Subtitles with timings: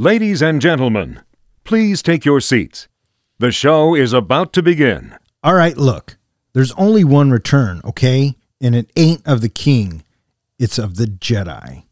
[0.00, 1.22] Ladies and gentlemen,
[1.64, 2.86] please take your seats.
[3.40, 5.16] The show is about to begin.
[5.42, 6.18] All right, look,
[6.52, 8.36] there's only one return, okay?
[8.60, 10.04] And it ain't of the king,
[10.56, 11.82] it's of the Jedi.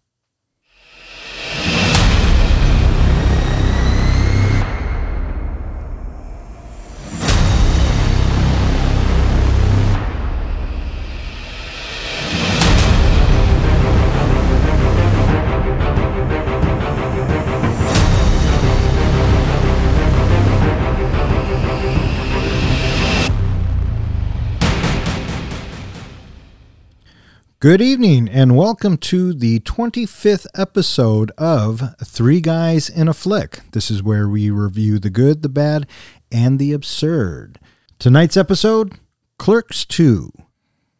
[27.66, 33.58] Good evening, and welcome to the 25th episode of Three Guys in a Flick.
[33.72, 35.88] This is where we review the good, the bad,
[36.30, 37.58] and the absurd.
[37.98, 39.00] Tonight's episode
[39.36, 40.30] Clerks 2.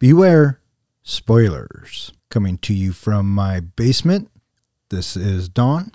[0.01, 0.61] Beware
[1.05, 2.13] spoilers.
[2.31, 4.29] Coming to you from my basement,
[4.89, 5.93] this is Dawn.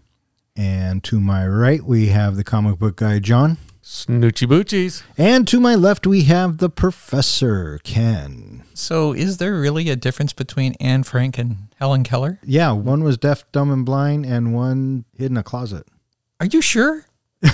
[0.55, 3.57] And to my right, we have the comic book guy, John.
[3.83, 5.03] Snoochie Boochies.
[5.17, 8.60] And to my left, we have the Professor, Ken.
[8.81, 12.39] So, is there really a difference between Anne Frank and Helen Keller?
[12.43, 15.87] Yeah, one was deaf, dumb, and blind, and one hid in a closet.
[16.39, 17.05] Are you sure?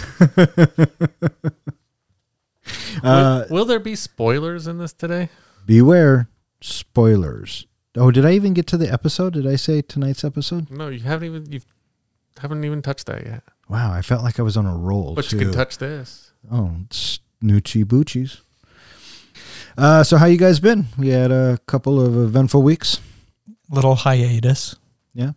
[3.02, 5.30] Uh, will, will there be spoilers in this today?
[5.66, 6.28] beware
[6.59, 7.66] spoilers.
[7.95, 9.33] Oh, did I even get to the episode?
[9.33, 10.70] Did I say tonight's episode?
[10.70, 11.61] No, you haven't even you
[12.39, 13.44] haven't even touched that yet.
[13.70, 15.16] Wow, I felt like I was on a roll.
[15.16, 16.31] But you can touch this.
[16.52, 18.42] Oh, snoochie boochies.
[19.78, 20.86] Uh, so how you guys been?
[20.97, 23.00] We had a couple of eventful weeks.
[23.70, 24.75] Little hiatus.
[25.14, 25.31] Yeah,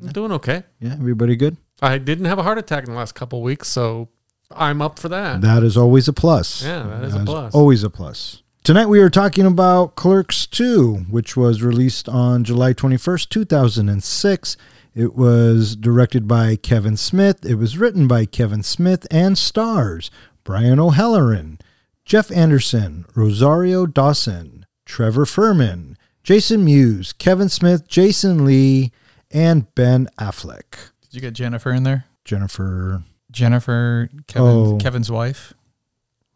[0.00, 0.64] I'm doing okay.
[0.80, 0.94] yeah.
[0.94, 1.56] Everybody good?
[1.80, 4.08] I didn't have a heart attack in the last couple of weeks, so
[4.50, 5.42] I'm up for that.
[5.42, 6.62] That is always a plus.
[6.64, 7.54] Yeah, that is a plus.
[7.54, 8.42] Always a plus.
[8.64, 14.56] Tonight we are talking about Clerks 2, which was released on July 21st, 2006.
[14.94, 17.44] It was directed by Kevin Smith.
[17.44, 20.10] It was written by Kevin Smith and stars
[20.44, 21.58] Brian O'Halloran,
[22.04, 28.92] Jeff Anderson, Rosario Dawson, Trevor Fehrman, Jason Mewes, Kevin Smith, Jason Lee,
[29.30, 30.90] and Ben Affleck.
[31.02, 32.04] Did you get Jennifer in there?
[32.24, 34.78] Jennifer, Jennifer, Kevin, Oh.
[34.80, 35.54] Kevin's wife?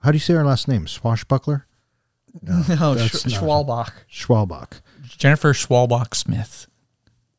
[0.02, 0.86] how do you say her last name?
[0.86, 1.66] Swashbuckler?
[2.42, 2.62] No,
[2.94, 3.92] that's not- Schwalbach.
[4.12, 4.80] Schwalbach,
[5.16, 6.66] Jennifer Schwalbach Smith.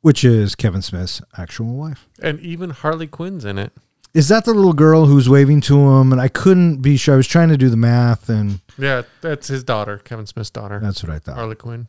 [0.01, 2.07] which is Kevin Smith's actual wife.
[2.22, 3.72] And even Harley Quinn's in it.
[4.14, 6.12] Is that the little girl who's waving to him?
[6.12, 7.14] And I couldn't be sure.
[7.14, 10.80] I was trying to do the math, and Yeah, that's his daughter, Kevin Smith's daughter,
[10.81, 11.36] that's what I thought.
[11.36, 11.88] Harley Quinn.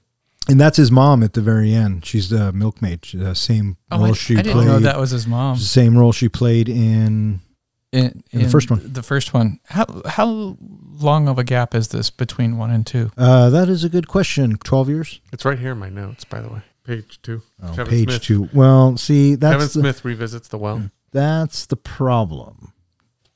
[0.48, 2.04] And that's his mom at the very end.
[2.04, 3.04] She's the milkmaid.
[3.04, 4.66] She's the same Oh, role I, she I didn't played.
[4.66, 5.56] know that was his mom.
[5.58, 7.40] Same role she played in.
[7.92, 8.80] In, in the first one.
[8.92, 9.60] The first one.
[9.66, 13.10] How how long of a gap is this between one and two?
[13.18, 14.56] Uh, that is a good question.
[14.62, 15.20] Twelve years.
[15.32, 16.62] It's right here in my notes, by the way.
[16.84, 17.42] Page two.
[17.62, 18.22] Oh, Kevin page Smith.
[18.22, 18.48] two.
[18.54, 20.90] Well, see, that's Kevin the, Smith revisits the well.
[21.12, 22.72] That's the problem.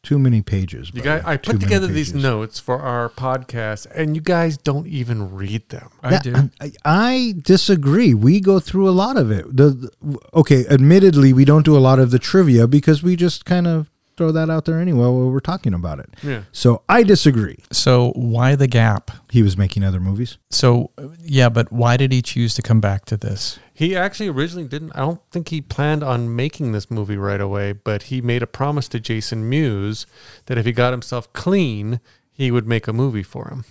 [0.03, 0.91] Too many pages.
[0.93, 5.35] You guys, I put together these notes for our podcast, and you guys don't even
[5.35, 5.89] read them.
[6.03, 6.51] I do.
[6.61, 8.13] I, I disagree.
[8.13, 9.47] We go through a lot of it.
[9.57, 13.47] The, the- okay, admittedly, we don't do a lot of the trivia because we just
[13.47, 16.11] kind of throw that out there anyway while we're talking about it.
[16.23, 16.45] Yeah.
[16.53, 17.59] So I disagree.
[17.73, 19.11] So why the gap?
[19.31, 20.39] He was making other movies.
[20.51, 23.59] So yeah, but why did he choose to come back to this?
[23.73, 24.93] He actually originally didn't.
[24.93, 28.47] I don't think he planned on making this movie right away, but he made a
[28.47, 30.07] promise to Jason Mewes
[30.47, 32.01] that if he got himself clean,
[32.31, 33.65] he would make a movie for him.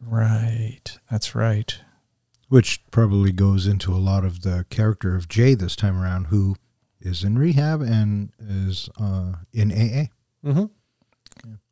[0.00, 0.98] Right.
[1.10, 1.78] That's right.
[2.48, 6.56] which probably goes into a lot of the character of Jay this time around, who
[7.06, 10.08] is in rehab and is uh, in AA.
[10.44, 10.64] Mm-hmm.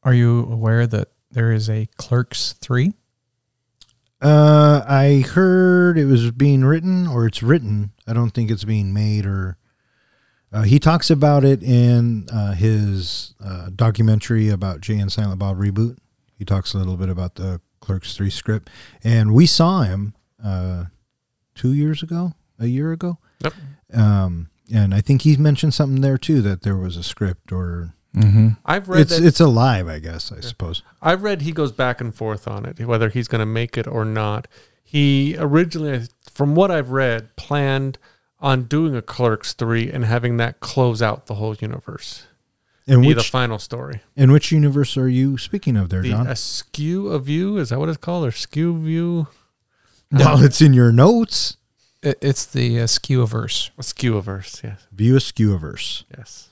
[0.02, 2.92] Are you aware that there is a Clerks 3?
[4.22, 7.92] Uh, I heard it was being written, or it's written.
[8.06, 9.58] I don't think it's being made, or
[10.52, 15.58] uh, he talks about it in uh, his uh, documentary about Jay and Silent Bob
[15.58, 15.98] reboot.
[16.38, 18.70] He talks a little bit about the Clerks Three script,
[19.02, 20.84] and we saw him uh,
[21.54, 23.18] two years ago, a year ago.
[23.42, 23.54] Yep.
[23.92, 27.94] Um, and I think he mentioned something there too that there was a script, or
[28.14, 28.50] Mm-hmm.
[28.64, 29.26] I've read it's that.
[29.26, 30.30] it's alive, I guess.
[30.30, 30.84] I suppose.
[31.02, 33.88] I've read he goes back and forth on it, whether he's going to make it
[33.88, 34.46] or not.
[34.84, 37.98] He originally, from what I've read, planned
[38.38, 42.28] on doing a Clerks three and having that close out the whole universe,
[42.86, 44.00] And be the final story.
[44.14, 46.26] in which universe are you speaking of there, The John?
[46.28, 49.26] Askew of you is that what it's called, or Skew View?
[50.12, 51.56] well, it's in your notes.
[52.04, 53.70] It, it's the uh, Skewiverse.
[53.80, 56.04] Skewiverse, yes, View Askewverse.
[56.16, 56.50] yes.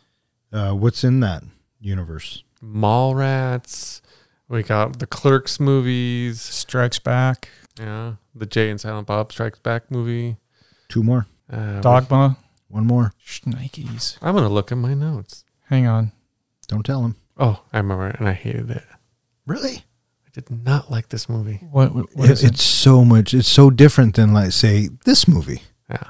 [0.53, 1.45] Uh, what's in that
[1.81, 2.43] universe?
[2.63, 4.01] Mallrats.
[4.49, 6.41] We got the Clerks movies.
[6.41, 7.49] Strikes Back.
[7.79, 10.37] Yeah, the Jay and Silent Bob Strikes Back movie.
[10.89, 11.27] Two more.
[11.51, 12.37] Uh, Dogma.
[12.69, 13.13] One more.
[13.25, 14.17] Schnikes.
[14.23, 15.45] I'm gonna look at my notes.
[15.69, 16.13] Hang on.
[16.69, 17.17] Don't tell him.
[17.39, 18.85] Oh, I remember it, and I hated it.
[19.47, 19.85] Really?
[20.37, 21.61] I did not like this movie.
[21.71, 22.53] What, what what It- is it?
[22.53, 23.35] it's so much.
[23.35, 26.05] It's so different than, like, say, this movie, Yeah.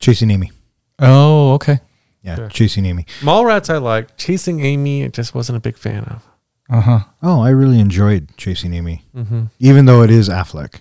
[0.00, 0.50] Chasing Amy.
[0.98, 1.80] Oh, okay.
[2.22, 2.48] Yeah, Yeah.
[2.48, 3.04] Chasing Amy.
[3.20, 4.16] Mallrats I like.
[4.16, 6.26] Chasing Amy, I just wasn't a big fan of.
[6.70, 7.00] Uh huh.
[7.22, 9.44] Oh, I really enjoyed Chasing Amy, Mm-hmm.
[9.58, 10.80] even though it is Affleck.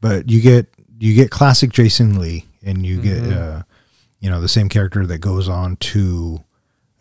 [0.00, 0.66] But you get
[0.98, 3.32] you get classic Jason Lee, and you get Mhm.
[3.36, 3.62] uh,
[4.20, 6.42] you know the same character that goes on to.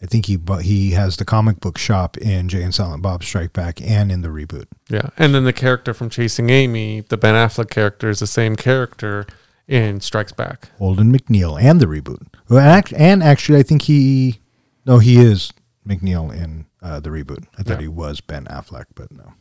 [0.01, 3.24] I think he but he has the comic book shop in Jay and Silent Bob
[3.24, 4.65] Strike Back and in the reboot.
[4.89, 8.56] Yeah, and then the character from Chasing Amy, the Ben Affleck character, is the same
[8.56, 9.25] character
[9.68, 10.69] in Strikes Back.
[10.77, 12.27] Holden McNeil and the reboot.
[12.50, 14.39] Well, act- and actually, I think he
[14.86, 15.51] no, he is
[15.88, 17.45] McNeil in uh, the reboot.
[17.57, 17.81] I thought Yeah.
[17.81, 19.33] he was Ben Affleck, but no.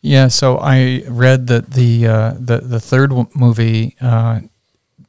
[0.00, 0.28] Yeah.
[0.28, 3.96] So I read that the uh, the the third movie.
[4.00, 4.40] Uh,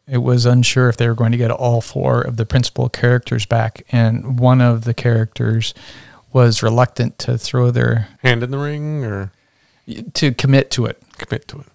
[0.08, 3.46] it was unsure if they were going to get all four of the principal characters
[3.46, 5.74] back, and one of the characters
[6.32, 9.32] was reluctant to throw their Hand in the ring or
[10.14, 11.02] to commit to it.
[11.18, 11.68] commit to it.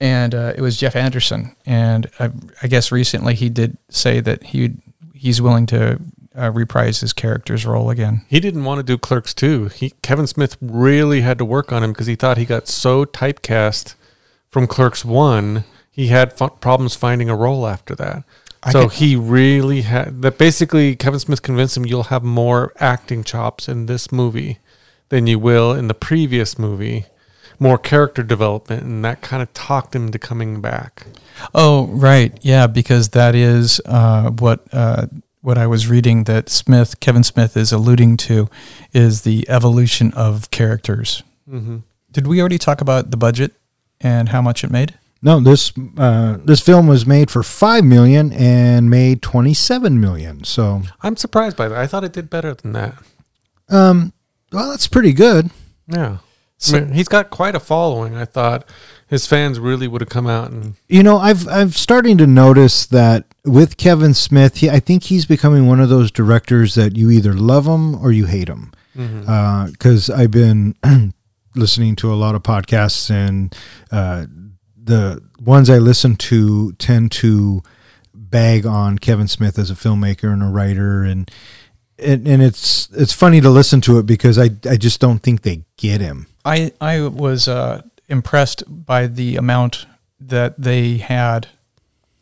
[0.00, 1.54] and uh, it was Jeff Anderson.
[1.64, 2.30] And I,
[2.62, 4.72] I guess recently he did say that he
[5.14, 6.00] he's willing to
[6.36, 8.24] uh, reprise his character's role again.
[8.28, 9.68] He didn't want to do Clerks 2.
[9.68, 13.04] He Kevin Smith really had to work on him because he thought he got so
[13.04, 13.94] typecast
[14.48, 18.24] from Clerks 1, he had fu- problems finding a role after that.
[18.64, 23.22] I so he really had that basically Kevin Smith convinced him you'll have more acting
[23.24, 24.58] chops in this movie
[25.10, 27.06] than you will in the previous movie.
[27.58, 31.06] More character development and that kind of talked him to coming back.
[31.54, 35.06] Oh, right, yeah, because that is uh, what uh,
[35.42, 38.48] what I was reading that Smith Kevin Smith is alluding to
[38.92, 41.22] is the evolution of characters.
[41.48, 41.78] hmm
[42.10, 43.52] Did we already talk about the budget
[44.00, 44.94] and how much it made?
[45.22, 50.42] No, this uh, this film was made for five million and made twenty seven million.
[50.44, 51.78] So, I'm surprised by that.
[51.78, 52.94] I thought it did better than that.
[53.70, 54.12] um,
[54.52, 55.50] well, that's pretty good.
[55.86, 56.18] Yeah.
[56.58, 58.16] So- I mean, he's got quite a following.
[58.16, 58.68] I thought
[59.08, 62.86] his fans really would have come out and You know, I've I'm starting to notice
[62.86, 67.10] that with Kevin Smith, he, I think he's becoming one of those directors that you
[67.10, 68.72] either love him or you hate him.
[68.94, 70.74] Because I've been
[71.54, 73.54] listening to a lot of podcasts, and
[73.90, 74.26] uh,
[74.84, 77.62] the ones I listen to tend to
[78.14, 81.30] bag on Kevin Smith as a filmmaker and a writer, and
[81.98, 85.42] and, and it's it's funny to listen to it because I I just don't think
[85.42, 86.26] they get him.
[86.44, 89.86] I I was uh, impressed by the amount
[90.20, 91.48] that they had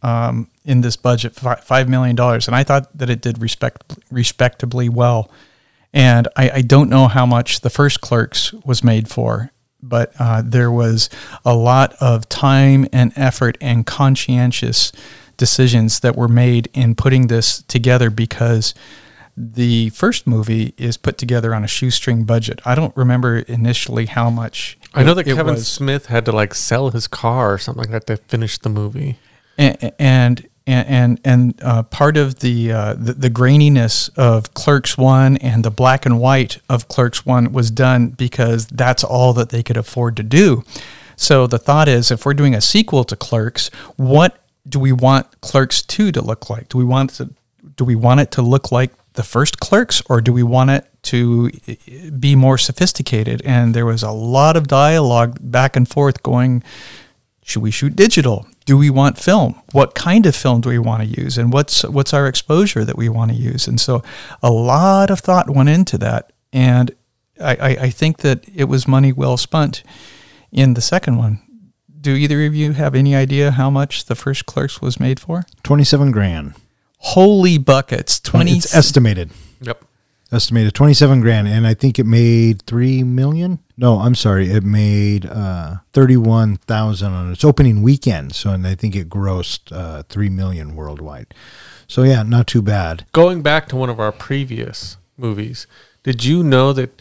[0.03, 4.89] um, in this budget, five million dollars, and I thought that it did respect respectably
[4.89, 5.31] well.
[5.93, 9.51] And I, I don't know how much the first Clerks was made for,
[9.82, 11.09] but uh, there was
[11.44, 14.93] a lot of time and effort and conscientious
[15.37, 18.75] decisions that were made in putting this together because
[19.37, 22.61] the first movie is put together on a shoestring budget.
[22.67, 24.77] I don't remember initially how much.
[24.93, 25.56] I know it- that Kevin.
[25.59, 29.19] Smith had to like sell his car or something like that to finish the movie.
[29.56, 35.37] and and and and uh, part of the, uh, the the graininess of Clerks One
[35.38, 39.62] and the black and white of Clerks One was done because that's all that they
[39.62, 40.64] could afford to do.
[41.17, 45.40] So the thought is, if we're doing a sequel to Clerks, what do we want
[45.40, 46.69] Clerks Two to look like?
[46.69, 47.31] Do we want to
[47.76, 50.87] do we want it to look like the first Clerks, or do we want it
[51.02, 53.42] to uh, be more sophisticated?
[53.45, 56.62] And there was a lot of dialogue back and forth going
[57.50, 58.47] should we shoot digital?
[58.71, 59.61] Do we want film?
[59.73, 61.37] What kind of film do we want to use?
[61.37, 63.67] And what's what's our exposure that we want to use?
[63.67, 64.00] And so
[64.45, 66.33] a lot of thought went into that.
[66.53, 66.93] And
[67.43, 69.83] I, I, I think that it was money well spent
[70.53, 71.41] in the second one.
[72.00, 75.43] Do either of you have any idea how much the first Clerks was made for?
[75.65, 76.55] Twenty seven grand.
[76.99, 78.21] Holy buckets!
[78.21, 78.53] Twenty.
[78.53, 79.33] It's estimated.
[79.62, 79.85] Yep.
[80.31, 85.26] estimated 27 grand and i think it made 3 million no i'm sorry it made
[85.26, 90.76] uh 31000 on its opening weekend so and i think it grossed uh 3 million
[90.76, 91.34] worldwide
[91.88, 95.66] so yeah not too bad Going back to one of our previous movies,
[96.02, 97.00] did you know that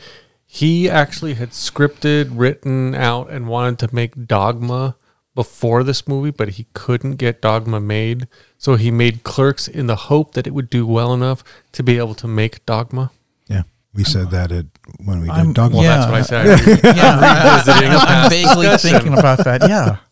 [0.52, 4.96] he actually had scripted, written out, and wanted to make Dogma
[5.36, 8.28] before this movie, but he couldn't get Dogma made.
[8.58, 11.44] So he made Clerks in the hope that it would do well enough
[11.74, 13.12] to be able to make Dogma.
[13.94, 14.66] Yeah we said that at,
[15.06, 15.98] when we did I'm- dog Well, Yeah.
[15.98, 16.46] that's what I said.
[16.96, 18.92] yeah, revisiting a I'm vaguely discussion.
[19.00, 19.68] thinking about that.
[19.70, 19.98] Yeah.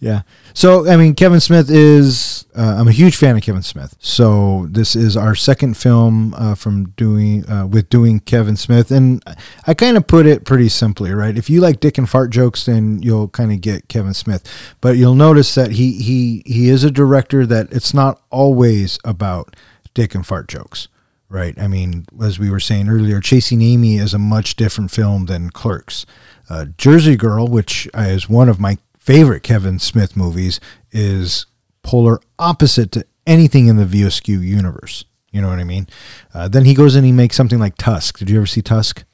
[0.00, 0.22] Yeah.
[0.52, 3.94] So, I mean, Kevin Smith is, uh, I'm a huge fan of Kevin Smith.
[4.00, 8.90] So, this is our second film uh, from doing, uh, with doing Kevin Smith.
[8.90, 9.22] And
[9.66, 11.38] I kind of put it pretty simply, right?
[11.38, 14.42] If you like dick and fart jokes, then you'll kind of get Kevin Smith.
[14.82, 19.56] But you'll notice that he, he, he is a director that it's not always about
[19.94, 20.88] dick and fart jokes.
[21.28, 21.58] Right?
[21.58, 25.50] I mean, as we were saying earlier, Chasing Amy is a much different film than
[25.50, 26.06] Clerks.
[26.48, 30.60] Uh, Jersey Girl, which is one of my favorite Kevin Smith movies,
[30.92, 31.46] is
[31.82, 35.04] polar opposite to anything in the View Askew universe.
[35.32, 35.88] You know what I mean?
[36.32, 38.18] Uh, then he goes and he makes something like Tusk.
[38.18, 39.04] Did you ever see Tusk?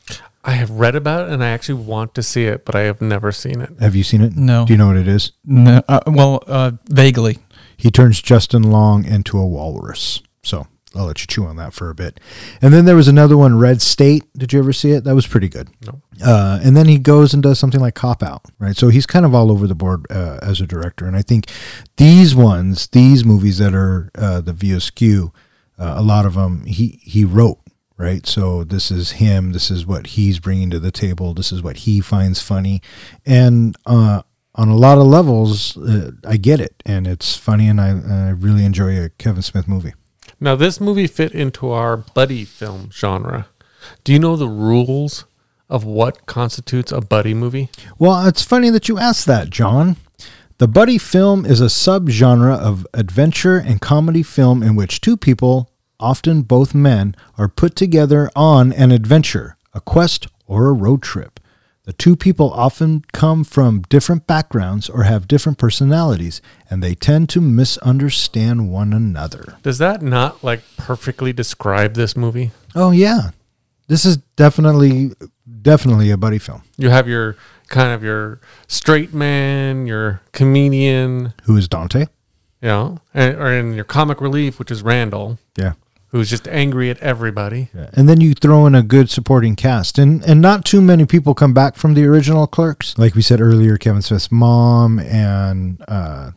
[0.44, 3.00] I have read about it and I actually want to see it, but I have
[3.00, 3.70] never seen it.
[3.80, 4.36] Have you seen it?
[4.36, 4.66] No.
[4.66, 5.32] Do you know what it is?
[5.44, 7.38] No, uh, well, uh, vaguely.
[7.76, 10.22] He turns Justin Long into a walrus.
[10.42, 12.18] So I'll let you chew on that for a bit.
[12.60, 14.24] And then there was another one, Red State.
[14.36, 15.04] Did you ever see it?
[15.04, 15.68] That was pretty good.
[15.86, 16.02] No.
[16.24, 18.76] Uh, and then he goes and does something like Cop Out, right?
[18.76, 21.06] So he's kind of all over the board uh, as a director.
[21.06, 21.46] And I think
[21.96, 25.32] these ones, these movies that are uh, the Askew,
[25.78, 27.58] uh, a lot of them he he wrote,
[27.96, 28.26] right?
[28.26, 29.52] So this is him.
[29.52, 31.34] This is what he's bringing to the table.
[31.34, 32.82] This is what he finds funny,
[33.24, 34.22] and uh,
[34.56, 38.30] on a lot of levels, uh, I get it, and it's funny, and I I
[38.30, 39.94] really enjoy a Kevin Smith movie.
[40.42, 43.46] Now, this movie fit into our buddy film genre.
[44.04, 45.26] Do you know the rules
[45.68, 47.68] of what constitutes a buddy movie?
[47.98, 49.96] Well, it's funny that you asked that, John.
[50.56, 55.70] The buddy film is a subgenre of adventure and comedy film in which two people,
[55.98, 61.39] often both men, are put together on an adventure, a quest, or a road trip.
[61.90, 67.28] The two people often come from different backgrounds or have different personalities, and they tend
[67.30, 69.56] to misunderstand one another.
[69.64, 72.52] Does that not like perfectly describe this movie?
[72.76, 73.30] Oh yeah.
[73.88, 75.10] This is definitely
[75.62, 76.62] definitely a buddy film.
[76.76, 77.34] You have your
[77.66, 82.02] kind of your straight man, your comedian, Who is Dante?
[82.62, 85.72] you know, and, or in your comic relief, which is Randall, Yeah.
[86.10, 87.70] Who's just angry at everybody.
[87.74, 87.90] Yeah.
[87.94, 89.98] And then you throw in a good supporting cast.
[89.98, 92.96] And and not too many people come back from the original clerks.
[92.98, 96.32] Like we said earlier, Kevin Smith's mom and uh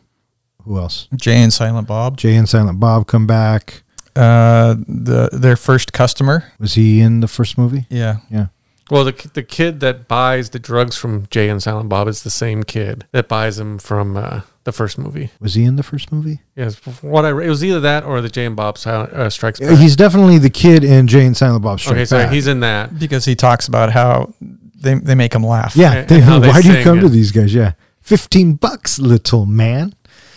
[0.64, 1.08] who else?
[1.16, 2.18] Jay and Silent Bob.
[2.18, 3.84] Jay and Silent Bob come back.
[4.16, 6.52] Uh, the their first customer.
[6.60, 7.86] Was he in the first movie?
[7.90, 8.18] Yeah.
[8.30, 8.48] Yeah.
[8.92, 12.30] Well, the the kid that buys the drugs from Jay and Silent Bob is the
[12.30, 15.30] same kid that buys them from uh, the first movie.
[15.40, 16.40] Was he in the first movie?
[16.56, 19.62] Yes, what I it was either that or the Jay and Bob Silent, uh, Strikes
[19.62, 19.78] Uh, Back.
[19.80, 22.32] He's definitely the kid in Jay and Silent Bob Strikes okay, so Back.
[22.32, 22.98] he's in that.
[22.98, 24.34] Because he talks about how
[24.76, 25.76] they, they make him laugh.
[25.76, 25.94] yeah.
[25.94, 27.54] and they- how they why do you sing come to these guys?
[27.54, 27.74] Yeah.
[28.02, 29.94] 15 bucks, little man.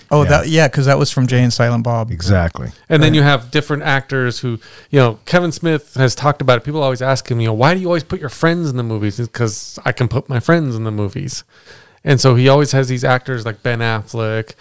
[0.09, 0.29] Oh, Yeah.
[0.31, 2.13] that yeah, because that was from Jay and Silent Bob.
[2.13, 2.71] Exactly.
[2.89, 6.65] And then you have different actors who, you know, Kevin Smith has talked about it.
[6.65, 8.85] People always ask him, you know, why do you always put your friends in the
[8.85, 9.17] movies?
[9.17, 11.43] Because I can put my friends in the movies.
[12.07, 14.55] And so he always has these actors like Ben Affleck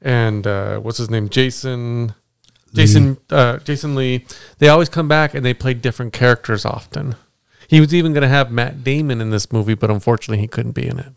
[0.00, 2.14] and uh, what's his name, Jason,
[2.74, 4.24] Jason, uh, Jason Lee.
[4.58, 7.14] They always come back and they play different characters often.
[7.68, 10.72] He was even going to have Matt Damon in this movie, but unfortunately he couldn't
[10.72, 11.12] be in it.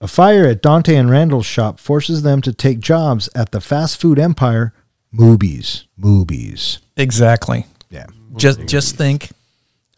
[0.00, 4.00] A fire at Dante and Randall's shop forces them to take jobs at the fast
[4.00, 4.74] food empire
[5.14, 5.84] Moobies.
[6.00, 6.78] Moobies.
[6.96, 7.66] Exactly.
[7.90, 8.06] Yeah.
[8.36, 9.30] Just just think.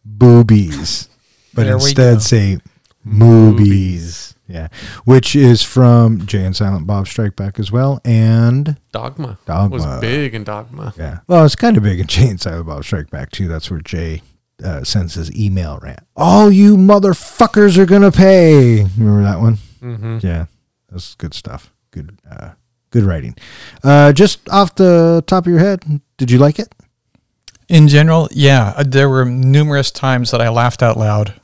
[0.07, 1.09] Boobies.
[1.55, 2.09] But There we go.
[2.11, 2.59] instead say
[3.07, 4.35] Moobies.
[4.53, 4.69] Yeah.
[5.05, 8.01] Which is from Jay and Silent Bob Strike Back as well.
[8.05, 9.75] And Dogma, Dogma.
[9.75, 10.93] was big in Dogma.
[10.99, 11.21] yeah.
[11.27, 13.49] Well, it's kind of big in Jay and Silent Bob Strike Back too.
[13.49, 14.21] That's where Jay
[14.63, 16.01] uh, sends his email rant.
[16.17, 18.85] All you motherfuckers are gonna pay.
[18.99, 19.57] Remember that one?
[19.81, 20.47] hmm Yeah,
[20.91, 21.73] that's good stuff.
[21.91, 22.51] Good, uh,
[22.91, 23.35] good writing.
[23.83, 26.75] Uh, just off the top of your head, did you like it?
[27.69, 31.35] In general, yeah, uh, there were numerous times that I laughed out loud.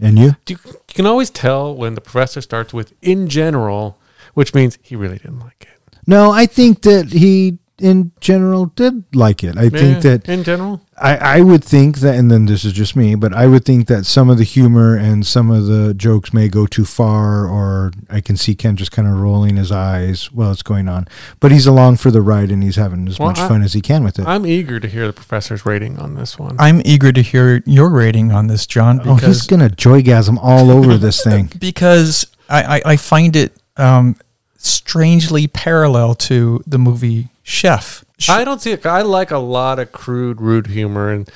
[0.00, 0.36] And you?
[0.46, 3.98] you, you can always tell when the professor starts with in general,
[4.34, 5.96] which means he really didn't like it.
[6.06, 9.58] No, I think that he, in general, did like it.
[9.58, 12.96] I think that in general, I, I would think that, and then this is just
[12.96, 16.32] me, but I would think that some of the humor and some of the jokes
[16.32, 20.32] may go too far, or I can see Ken just kind of rolling his eyes
[20.32, 21.06] while it's going on.
[21.38, 23.74] But he's along for the ride and he's having as Well, much I- fun as
[23.74, 24.26] he can with it.
[24.26, 26.56] I'm eager to hear the professor's rating on this one.
[26.58, 30.96] I'm eager to hear your rating on this, John, oh, he's gonna joygasm all over
[30.96, 31.52] this thing.
[31.58, 34.16] because I, I, I find it um,
[34.56, 38.04] strangely parallel to the movie Chef.
[38.28, 38.84] I don't see it.
[38.84, 41.30] I like a lot of crude, rude humor, and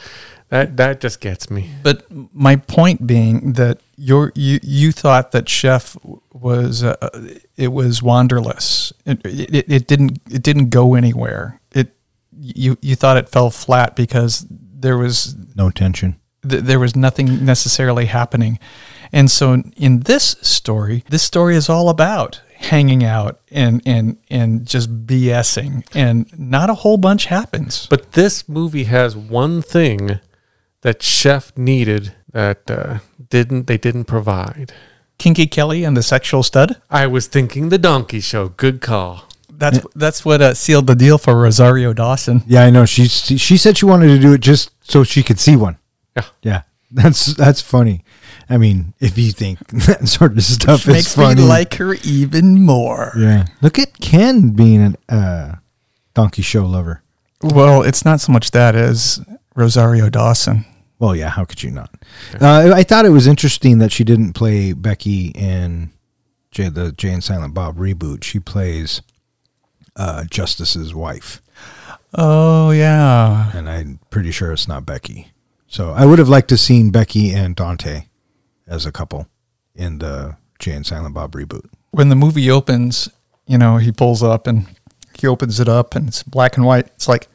[0.49, 1.71] that that just gets me.
[1.85, 5.97] But my point being that your you you thought that Chef
[6.33, 6.97] was uh,
[7.57, 8.93] it was wanderless.
[9.07, 11.61] It, it it didn't it didn't go anywhere.
[11.73, 11.95] It
[12.33, 16.17] you you thought it fell flat because there was No tension.
[16.49, 18.59] th- there was nothing necessarily happening.
[19.13, 24.67] And so in this story, this story is all about hanging out and and and
[24.67, 27.87] just BSing and not a whole bunch happens.
[27.89, 30.21] But this movie has one thing
[30.83, 32.99] that Chef needed that uh,
[33.31, 34.73] didn't they didn't provide.
[35.19, 36.81] Kinky Kelly and the sexual stud?
[36.91, 38.49] I was thinking the Donkey Show.
[38.49, 39.25] Good call.
[39.51, 42.43] That's that's what uh, sealed the deal for Rosario Dawson.
[42.47, 42.87] Yeah, I know.
[42.87, 45.77] She she said she wanted to do it just so she could see one.
[46.17, 46.25] Yeah.
[46.43, 48.05] Yeah, that's that's funny.
[48.49, 51.75] I mean, if you think that sort of stuff Which is makes funny, me like
[51.75, 53.13] her even more.
[53.17, 53.47] yeah.
[53.63, 55.55] Look at Ken being a uh,
[56.15, 57.03] donkey show lover.
[57.43, 60.67] Well, it's not so much that as Rosario Dawson.
[60.99, 61.31] Well, yeah.
[61.31, 61.91] How could you not?
[62.41, 65.91] Uh, I thought it was interesting that she didn't play Becky in
[66.51, 68.23] Jay, the Jay and Silent Bob reboot.
[68.25, 69.01] She plays
[69.97, 71.41] uh, Justice's wife.
[72.13, 75.33] Oh yeah, and I'm pretty sure it's not Becky.
[75.69, 78.07] So I would have liked to seen Becky and Dante
[78.71, 79.27] as a couple
[79.75, 81.69] in the Jay and Silent Bob reboot.
[81.91, 83.11] when the movie opens,
[83.47, 84.67] you know, he pulls up and
[85.19, 86.87] he opens it up and it's black and white.
[86.95, 87.29] It's like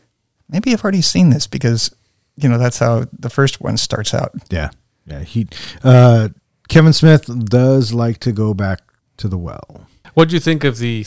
[0.49, 1.93] maybe I've already seen this because
[2.37, 4.31] you know that's how the first one starts out.
[4.49, 4.69] Yeah,
[5.05, 5.21] yeah.
[5.23, 5.47] He
[5.83, 6.29] uh,
[6.67, 8.81] Kevin Smith does like to go back
[9.17, 9.87] to the well.
[10.13, 11.05] What do you think of the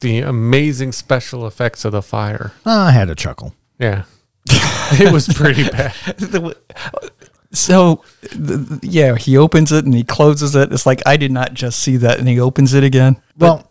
[0.00, 2.52] the amazing special effects of the fire?
[2.64, 3.54] I had a chuckle.
[3.78, 4.04] Yeah,
[4.46, 5.94] it was pretty bad.
[7.52, 10.72] So, th- th- yeah, he opens it and he closes it.
[10.72, 13.20] It's like I did not just see that, and he opens it again.
[13.36, 13.66] Well-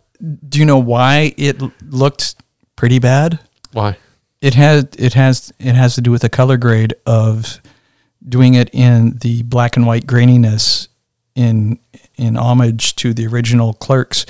[0.48, 2.34] do you know why it looked
[2.76, 3.38] pretty bad?
[3.72, 3.96] Why?
[4.42, 7.58] It has it has it has to do with the color grade of
[8.26, 10.88] doing it in the black and white graininess
[11.34, 11.78] in
[12.16, 14.26] in homage to the original Clerks,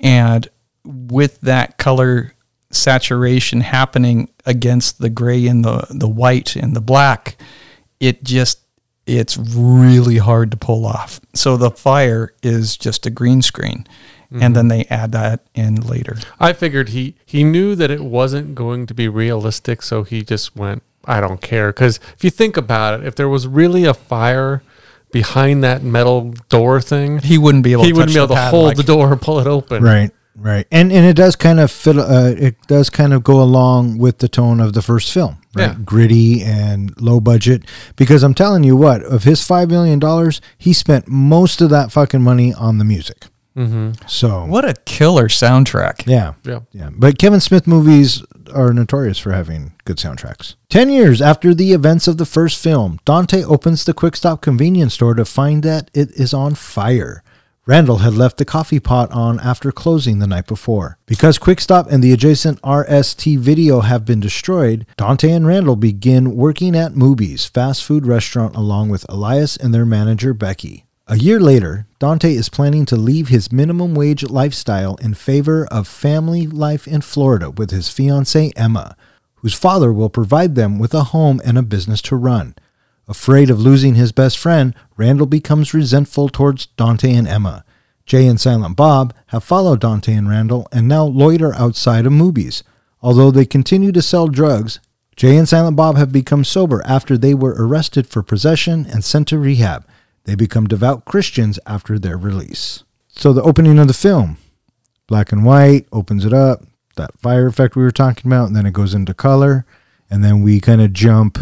[0.00, 0.48] and
[0.82, 2.32] with that color
[2.70, 7.36] saturation happening against the gray and the the white and the black,
[8.00, 8.60] it just
[9.06, 11.20] it's really hard to pull off.
[11.34, 13.86] So the fire is just a green screen,
[14.30, 14.52] and mm-hmm.
[14.54, 16.16] then they add that in later.
[16.40, 20.56] I figured he he knew that it wasn't going to be realistic, so he just
[20.56, 21.68] went, I don't care.
[21.68, 24.62] Because if you think about it, if there was really a fire
[25.12, 27.84] behind that metal door thing, He wouldn't be able.
[27.84, 29.82] he to wouldn't be able to hold like- the door and pull it open.
[29.82, 31.96] Right, right, and and it does kind of fit.
[31.98, 35.68] Uh, it does kind of go along with the tone of the first film, right?
[35.70, 35.76] Yeah.
[35.84, 37.64] Gritty and low budget.
[37.96, 41.92] Because I'm telling you what, of his five million dollars, he spent most of that
[41.92, 43.26] fucking money on the music.
[43.56, 44.06] Mm-hmm.
[44.08, 46.06] So What a killer soundtrack!
[46.06, 46.60] yeah, Yeah.
[46.72, 50.56] Yeah, but Kevin Smith movies are notorious for having good soundtracks.
[50.68, 54.94] Ten years after the events of the first film, Dante opens the Quick Stop convenience
[54.94, 57.22] store to find that it is on fire.
[57.66, 60.98] Randall had left the coffee pot on after closing the night before.
[61.06, 66.36] Because Quick Stop and the adjacent RST video have been destroyed, Dante and Randall begin
[66.36, 70.84] working at Moobies, fast food restaurant, along with Elias and their manager Becky.
[71.06, 75.88] A year later, Dante is planning to leave his minimum wage lifestyle in favor of
[75.88, 78.94] family life in Florida with his fiancee Emma,
[79.36, 82.54] whose father will provide them with a home and a business to run.
[83.06, 87.64] Afraid of losing his best friend, Randall becomes resentful towards Dante and Emma.
[88.06, 92.62] Jay and Silent Bob have followed Dante and Randall and now loiter outside of Moobies.
[93.02, 94.80] Although they continue to sell drugs,
[95.16, 99.28] Jay and Silent Bob have become sober after they were arrested for possession and sent
[99.28, 99.86] to rehab.
[100.24, 102.82] They become devout Christians after their release.
[103.08, 104.38] So the opening of the film,
[105.06, 106.64] black and white, opens it up,
[106.96, 109.66] that fire effect we were talking about, and then it goes into color,
[110.10, 111.38] and then we kind of jump.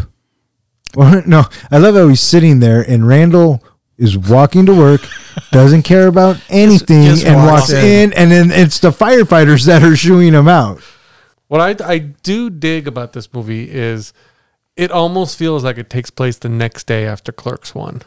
[0.97, 3.63] Or no, I love how he's sitting there, and Randall
[3.99, 5.07] is walking to work,
[5.51, 7.85] doesn't care about anything, just and walks walks in.
[7.85, 10.83] in, and then it's the firefighters that are shooing him out.
[11.49, 14.13] What I I do dig about this movie is
[14.77, 18.03] it almost feels like it takes place the next day after Clerks one.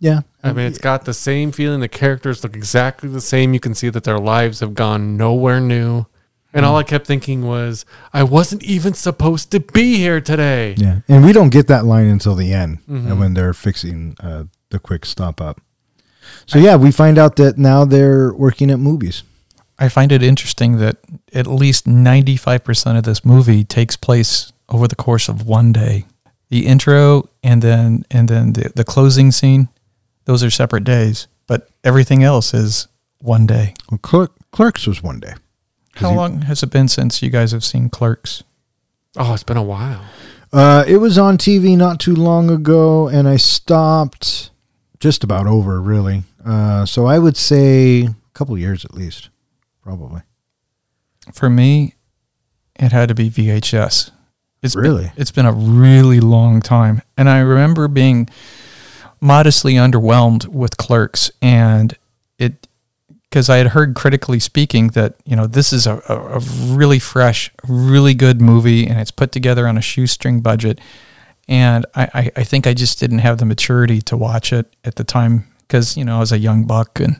[0.00, 1.80] Yeah, I mean, it's got the same feeling.
[1.80, 3.54] The characters look exactly the same.
[3.54, 6.06] You can see that their lives have gone nowhere new.
[6.54, 10.74] And all I kept thinking was, I wasn't even supposed to be here today.
[10.78, 14.44] Yeah, and we don't get that line until the end and when they're fixing uh,
[14.70, 15.60] the quick stop up.
[16.46, 19.22] So yeah, we find out that now they're working at Moobies.
[19.78, 20.98] I find it interesting that
[21.32, 25.72] at least ninety five percent of this movie takes place over the course of one
[25.72, 26.04] day.
[26.50, 29.68] The intro and then and then the, the closing scene,
[30.24, 32.86] those are separate days, but everything else is
[33.18, 33.74] one day.
[33.90, 35.34] Well, Clerk, Clerks was one day.
[35.96, 38.42] How he- long has it been since you guys have seen Clerks?
[39.16, 40.02] Oh, it's been a while.
[40.52, 44.50] Uh, it was on TV not too long ago, and I stopped
[45.00, 46.22] just about over really.
[46.44, 49.30] Uh, so I would say a couple years at least,
[49.82, 50.22] probably.
[51.32, 51.94] For me,
[52.76, 54.10] it had to be VHS.
[54.62, 55.04] It's Really?
[55.04, 58.28] been, it's been a really long time, and I remember being
[59.20, 61.94] modestly underwhelmed with Clerks, and
[62.38, 62.66] it
[63.34, 66.38] because I had heard critically speaking that you know this is a, a,
[66.72, 70.80] really fresh, really good movie, and it's put together on a shoestring budget,
[71.48, 74.94] and I, I, I think I just didn't have the maturity to watch it at
[74.94, 77.18] the time because you know I was a young buck, and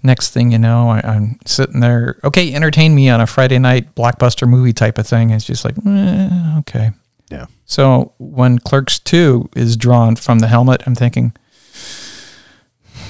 [0.00, 2.20] next thing you know, I, I'm sitting there.
[2.22, 5.30] Okay, entertain me on a Friday night blockbuster movie type of thing.
[5.30, 6.92] It's just like, eh, okay.
[7.32, 7.46] Yeah.
[7.66, 11.32] So when Clerks Two is drawn from the helmet, I'm thinking,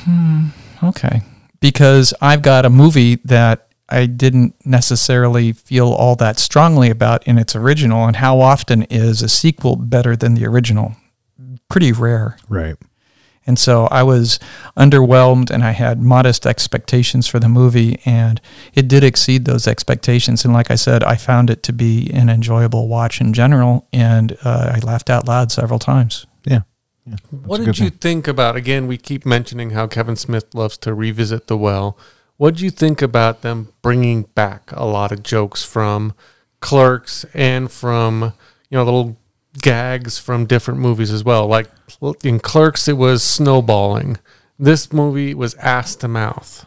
[0.04, 0.46] hmm,
[0.82, 1.20] okay,
[1.60, 7.38] because I've got a movie that I didn't necessarily feel all that strongly about in
[7.38, 10.96] its original, and how often is a sequel better than the original?
[11.68, 12.36] Pretty rare.
[12.48, 12.76] Right.
[13.46, 14.38] And so I was
[14.76, 18.42] underwhelmed and I had modest expectations for the movie, and
[18.74, 20.44] it did exceed those expectations.
[20.44, 24.36] And like I said, I found it to be an enjoyable watch in general, and
[24.44, 26.26] uh, I laughed out loud several times.
[27.08, 27.16] Yeah.
[27.30, 28.56] What did you think about?
[28.56, 31.98] Again, we keep mentioning how Kevin Smith loves to revisit the well.
[32.36, 36.14] What did you think about them bringing back a lot of jokes from
[36.60, 38.32] Clerks and from
[38.70, 39.16] you know little
[39.60, 41.46] gags from different movies as well?
[41.46, 41.68] Like
[42.22, 44.18] in Clerks, it was snowballing.
[44.58, 46.66] This movie was ass to mouth.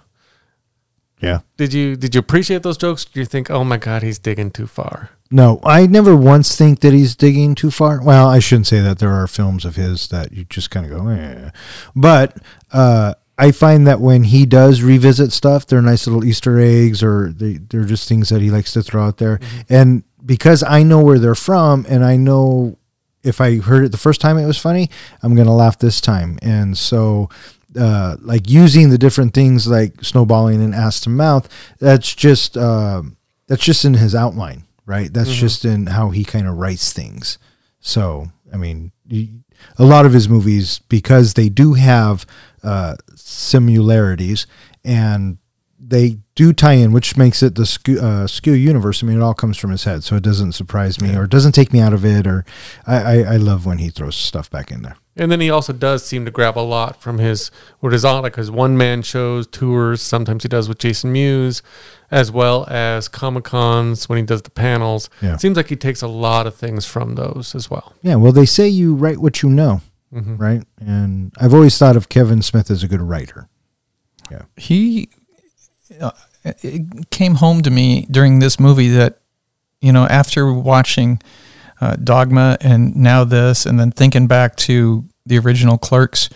[1.21, 1.41] Yeah.
[1.57, 3.05] Did you did you appreciate those jokes?
[3.05, 5.11] Do you think, oh my god, he's digging too far?
[5.31, 8.01] No, I never once think that he's digging too far.
[8.03, 8.99] Well, I shouldn't say that.
[8.99, 11.51] There are films of his that you just kind of go, eh.
[11.95, 12.37] But
[12.73, 17.31] uh, I find that when he does revisit stuff, they're nice little Easter eggs or
[17.31, 19.39] they, they're just things that he likes to throw out there.
[19.69, 22.77] And because I know where they're from and I know
[23.23, 24.89] if I heard it the first time it was funny,
[25.23, 26.39] I'm going to laugh this time.
[26.41, 27.29] And so,
[27.79, 31.47] uh, like using the different things like snowballing and ass to mouth,
[31.79, 33.01] that's just, uh,
[33.47, 35.13] that's just in his outline, right?
[35.13, 37.37] That's just in how he kind of writes things.
[37.79, 38.91] So, I mean,
[39.77, 42.25] a lot of his movies, because they do have
[42.63, 44.47] uh, similarities
[44.83, 45.37] and
[45.79, 49.03] they do tie in, which makes it the skew, uh, skew universe.
[49.03, 51.31] I mean, it all comes from his head, so it doesn't surprise me or it
[51.31, 52.27] doesn't take me out of it.
[52.27, 52.45] Or
[52.85, 54.95] I, I, I love when he throws stuff back in there.
[55.15, 58.23] And then he also does seem to grab a lot from his what is on
[58.23, 60.01] like his one man shows, tours.
[60.01, 61.61] Sometimes he does with Jason Mewes,
[62.09, 65.09] as well as Comic Cons when he does the panels.
[65.21, 65.35] Yeah.
[65.37, 67.93] Seems like he takes a lot of things from those as well.
[68.01, 70.63] Yeah, well, they say you write what you know, right?
[70.79, 73.49] And I've always thought of Kevin Smith as a good writer.
[74.29, 74.43] Yeah.
[74.55, 75.09] He
[75.99, 76.11] uh,
[76.43, 79.19] it came home to me during this movie that
[79.81, 81.21] you know after watching
[81.81, 86.29] uh, Dogma and now this and then thinking back to the original Clerks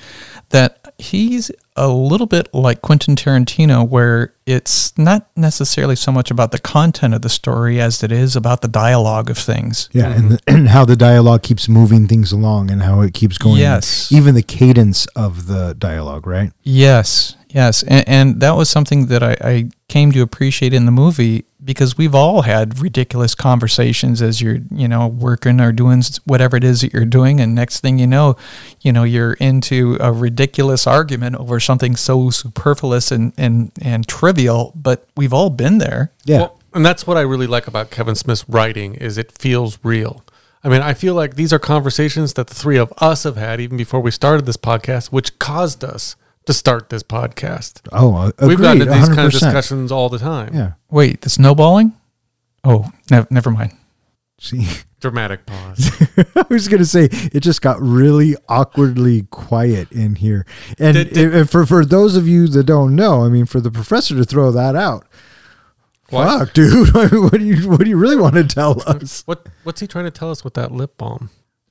[0.49, 6.51] that he's a little bit like Quentin Tarantino where it's not necessarily so much about
[6.51, 9.89] the content of the story as it is about the dialogue of things.
[9.91, 13.37] Yeah, and, the, and how the dialogue keeps moving things along and how it keeps
[13.37, 13.57] going.
[13.57, 14.11] Yes.
[14.11, 16.51] Even the cadence of the dialogue, right?
[16.63, 20.91] Yes, yes, and, and that was something that I, I came to appreciate in the
[20.91, 26.57] movie because we've all had ridiculous conversations as you're, you know, working or doing whatever
[26.57, 28.35] it is that you're doing, and next thing you know,
[28.81, 34.73] you know, you're into a ridiculous argument over something so superfluous and and and trivial,
[34.75, 36.11] but we've all been there.
[36.25, 36.39] Yeah.
[36.39, 40.23] Well, and that's what I really like about Kevin Smith's writing is it feels real.
[40.61, 43.61] I mean, I feel like these are conversations that the three of us have had
[43.61, 47.81] even before we started this podcast, which caused us to start this podcast.
[47.91, 50.53] oh, uh, agreed, We've gotten into these kind of discussions all the time.
[50.53, 50.73] Yeah.
[50.89, 51.93] Wait, the snowballing?
[52.63, 53.73] Oh, ne- never mind.
[54.39, 54.67] See,
[54.99, 55.91] Dramatic pause.
[56.35, 60.45] I was going to say it just got really awkwardly quiet in here.
[60.79, 63.59] And, Did- did- and for for those of you that don't know, I mean, for
[63.59, 65.05] the professor to throw that out,
[66.09, 66.39] What?
[66.39, 69.21] fuck, dude, what do you what do you really want to tell us?
[69.27, 71.29] what what's he trying to tell us with that lip balm?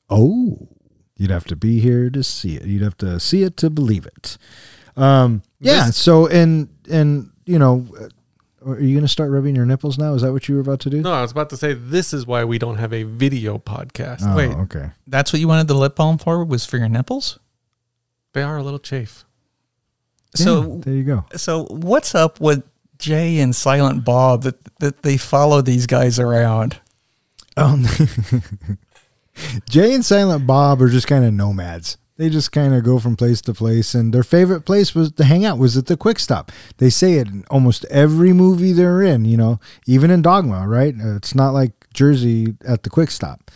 [0.09, 0.69] Oh,
[1.17, 2.65] you'd have to be here to see it.
[2.65, 4.37] You'd have to see it to believe it.
[4.97, 5.87] Um, yeah.
[5.87, 8.09] This- so and and you know, uh,
[8.71, 10.15] are you going to start rubbing your nipples now?
[10.15, 11.03] Is that what you were about to do?
[11.03, 14.21] No, I was about to say this is why we don't have a video podcast.
[14.23, 14.51] Oh, Wait.
[14.53, 14.91] okay.
[15.07, 16.43] That's what you wanted the lip balm for?
[16.45, 17.39] Was for your nipples?
[18.33, 19.25] They are a little chafe.
[20.35, 21.25] So Yeah, there you go.
[21.37, 22.65] So what's up with
[22.99, 26.81] Jay and Silent Bob that that they follow these guys around?
[27.57, 27.87] Um,
[29.69, 31.99] Jay and Silent Bob are just kind of nomads.
[32.17, 35.25] They just kind of go from place to place, and their favorite place was to
[35.25, 36.53] hang out was at the Quick Stop.
[36.79, 39.25] They say it in almost every movie they're in.
[39.25, 40.95] You know, even in Dogma, right?
[40.95, 43.51] Uh, It's not like Jersey at the Quick Stop.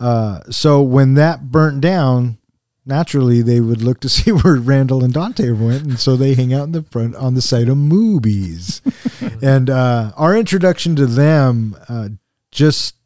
[0.00, 2.38] Uh, so when that burnt down,
[2.84, 6.52] naturally they would look to see where Randall and Dante went, and so they hang
[6.52, 8.80] out in the front on the side of Moobies.
[9.42, 12.08] and uh, our introduction to them uh,
[12.50, 12.96] just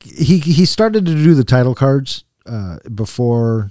[0.00, 3.70] he he started to do the title cards uh, before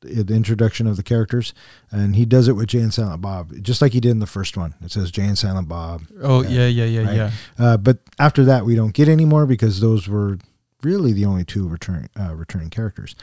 [0.00, 1.54] the introduction of the characters,
[1.90, 4.26] and he does it with Jay and Silent Bob, just like he did in the
[4.26, 4.74] first one.
[4.82, 6.02] It says Jay and Silent Bob.
[6.22, 7.16] Oh yeah, yeah, yeah, right?
[7.16, 7.30] yeah.
[7.58, 10.38] Uh, but after that, we don't get any more because those were
[10.82, 13.14] really the only two returning uh, returning characters.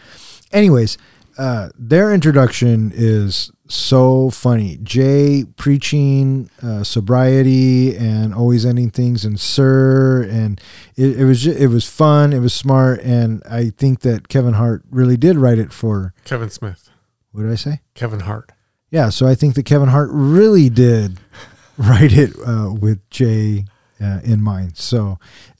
[0.51, 0.97] Anyways,
[1.37, 4.77] uh, their introduction is so funny.
[4.83, 10.59] Jay preaching uh, sobriety and always ending things in sir, and
[10.95, 12.33] it, it was ju- it was fun.
[12.33, 16.13] It was smart, and I think that Kevin Hart really did write it for.
[16.25, 16.89] Kevin Smith,
[17.31, 17.81] What did I say?
[17.95, 18.51] Kevin Hart.
[18.89, 21.17] Yeah, so I think that Kevin Hart really did
[21.77, 23.65] write it uh, with Jay
[24.01, 24.77] uh, in mind.
[24.77, 25.17] So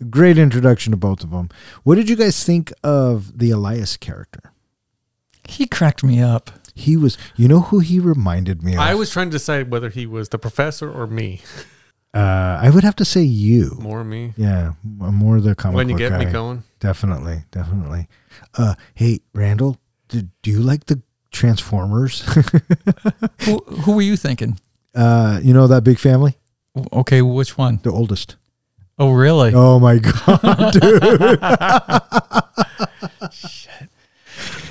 [0.09, 1.49] great introduction to both of them.
[1.83, 4.51] What did you guys think of the Elias character?
[5.47, 6.51] He cracked me up.
[6.75, 8.79] He was, you know, who he reminded me of.
[8.79, 11.41] I was trying to decide whether he was the professor or me.
[12.13, 13.77] Uh, I would have to say you.
[13.79, 14.33] More me.
[14.35, 16.63] Yeah, more the comic when you book get me going.
[16.79, 18.07] Definitely, definitely.
[18.57, 19.77] Uh, hey, Randall,
[20.09, 22.21] do, do you like the Transformers?
[23.45, 24.59] Who, who were you thinking?
[24.93, 26.35] uh, you know that big family,
[26.91, 27.79] Okay, which one?
[27.83, 28.35] the oldest.
[28.99, 29.53] Oh, really?
[29.55, 31.01] Oh my god, dude!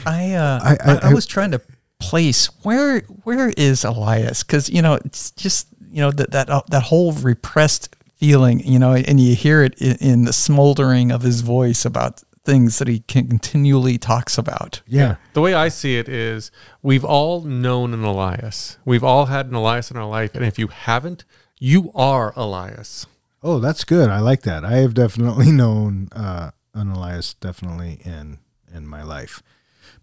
[0.06, 1.60] I, uh, I- I, I- I, was trying to
[2.00, 4.42] place where where is Elias?
[4.42, 8.78] Because you know it's just you know that that uh, that whole repressed feeling, you
[8.78, 12.88] know, and you hear it in, in the smoldering of his voice about things that
[12.88, 14.82] he continually talks about.
[14.86, 16.50] Yeah, The way I see it is
[16.82, 18.78] we've all known an Elias.
[18.84, 20.34] We've all had an Elias in our life.
[20.34, 21.24] And if you haven't,
[21.58, 23.06] you are Elias.
[23.42, 24.10] Oh, that's good.
[24.10, 24.64] I like that.
[24.64, 28.38] I have definitely known uh, an Elias definitely in
[28.72, 29.42] in my life,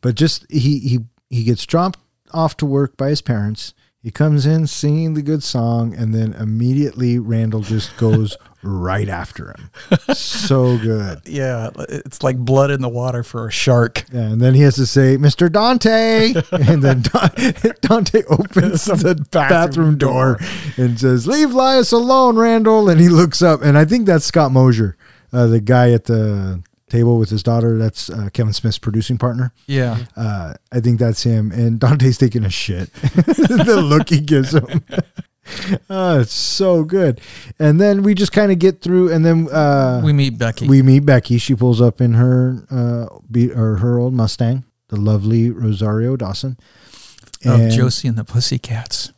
[0.02, 2.00] but just he he he gets dropped
[2.32, 3.74] off to work by his parents.
[4.02, 9.50] He comes in singing the good song, and then immediately Randall just goes right after
[9.50, 9.70] him.
[10.14, 11.22] So good.
[11.26, 14.06] Yeah, it's like blood in the water for a shark.
[14.14, 15.52] Yeah, and then he has to say, "Mr.
[15.52, 17.02] Dante," and then
[17.82, 20.38] Dante opens the bathroom, door
[20.78, 24.52] and says, "Leave Lias alone, Randall." And he looks up, and I think that's Scott
[24.52, 24.96] Mosier,
[25.34, 27.78] uh, the guy at the table with his daughter.
[27.78, 29.54] That's uh, Kevin Smith's producing partner.
[29.66, 30.06] Yeah.
[30.16, 31.52] Uh, I think that's him.
[31.52, 32.94] And Dante's taking a shit.
[32.94, 34.84] the look he gives him.
[35.90, 37.22] oh, it's so good.
[37.60, 40.68] And then we just kind of get through, and then uh, We meet Becky.
[40.68, 41.38] we meet Becky.
[41.38, 46.58] She pulls up in her uh, be, or her old Mustang, the lovely Rosario Dawson.
[47.46, 49.14] of Josie and the Pussycats.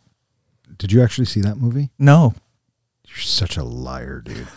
[0.77, 1.89] Did you actually see that movie?
[1.99, 2.33] No.
[3.07, 4.47] You're such a liar, dude.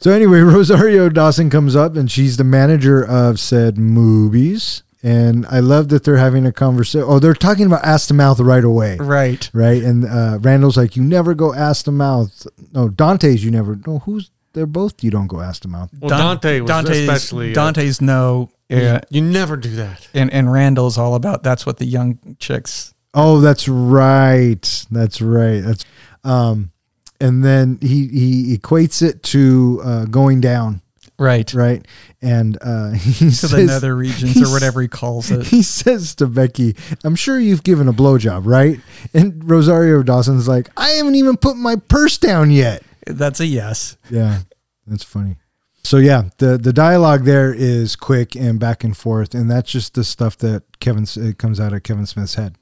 [0.00, 4.82] So anyway, Rosario Dawson comes up and she's the manager of said Moobies.
[5.02, 7.06] And I love that they're having a conversation.
[7.08, 8.96] Oh, they're talking about ass to mouth right away.
[8.96, 9.48] Right.
[9.52, 9.82] Right.
[9.82, 12.46] And uh, Randall's like, you never go ass to mouth.
[12.72, 13.78] No, Dante's, you never.
[13.86, 15.90] No, who's, they're both, you don't go ass to mouth.
[16.00, 17.52] Well, Dante was Dante's, especially.
[17.52, 18.50] uh, Dante's no.
[18.68, 19.00] Yeah.
[19.10, 20.08] You never do that.
[20.12, 22.92] And, and Randall's all about that's what the young chicks.
[23.14, 24.86] Oh, that's right.
[24.90, 25.60] That's right.
[25.60, 25.84] That's
[26.24, 26.72] um
[27.20, 30.80] and then he he equates it to uh going down,
[31.18, 31.52] Right.
[31.54, 31.86] right?
[32.22, 35.46] And uh he To the nether regions or whatever he calls it.
[35.46, 38.80] He says to Becky, I'm sure you've given a blowjob, right?
[39.14, 42.82] And Rosario Dawson's like, I haven't even put my purse down yet.
[43.06, 43.96] That's a yes.
[44.10, 44.40] Yeah,
[44.86, 45.36] that's funny.
[45.84, 49.94] So yeah, the the dialogue there is quick and back and forth, and that's just
[49.94, 52.56] the stuff that Kevin it comes out of Kevin Smith's head.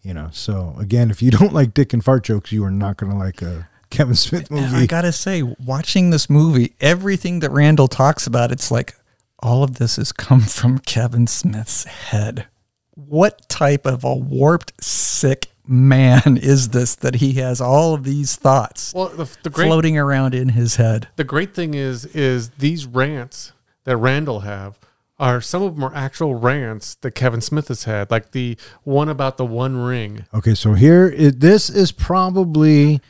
[0.00, 2.96] You know, so again, if you don't like dick and fart jokes, you are not
[2.96, 4.74] going to like a Kevin Smith movie.
[4.74, 8.94] I gotta say, watching this movie, everything that Randall talks about, it's like
[9.38, 12.46] all of this has come from Kevin Smith's head.
[12.94, 18.34] What type of a warped, sick man is this that he has all of these
[18.34, 21.08] thoughts Well, the, the great floating around in his head?
[21.16, 23.52] the great thing is is these rants
[23.84, 24.78] that Randall have
[25.18, 29.08] are some of them are actual rants that Kevin Smith has had, like the one
[29.08, 30.24] about the One Ring.
[30.34, 33.00] Okay, so here this is probably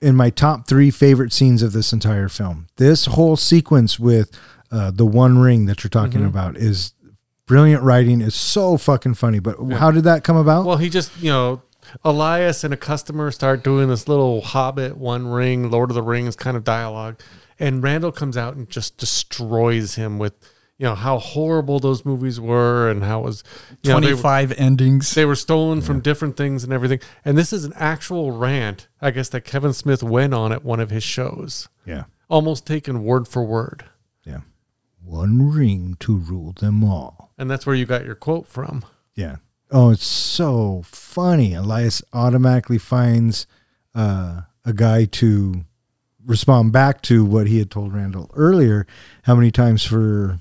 [0.00, 2.66] in my top three favorite scenes of this entire film.
[2.76, 4.30] This whole sequence with
[4.70, 6.28] uh, the One Ring that you're talking Mm-hmm.
[6.28, 6.92] about is
[7.46, 8.20] brilliant writing.
[8.20, 9.38] Is so fucking funny.
[9.38, 10.64] But how did that come about?
[10.66, 11.62] Well, he just you know.
[12.04, 16.36] Elias and a customer start doing this little Hobbit, One Ring, Lord of the Rings
[16.36, 17.18] kind of dialogue,
[17.58, 20.34] and Randall comes out and just destroys him with,
[20.78, 23.44] you know, how horrible those movies were and how it was,
[23.82, 25.12] you know, they were- 25 endings.
[25.14, 27.00] they were stolen from different things and everything.
[27.24, 30.78] And this is an actual rant, I guess, that Kevin Smith went on at one
[30.80, 33.84] of his shows, yeah, almost taken word for word.
[34.24, 34.40] yeah.
[35.04, 37.32] One ring to rule them all.
[37.38, 38.84] And that's where you got your quote from.
[39.14, 39.36] Yeah.
[39.70, 41.54] Oh, it's so funny.
[41.54, 43.46] Elias automatically finds
[43.94, 45.64] uh, a guy to
[46.24, 48.86] respond back to what he had told Randall earlier.
[49.22, 50.40] How many times for?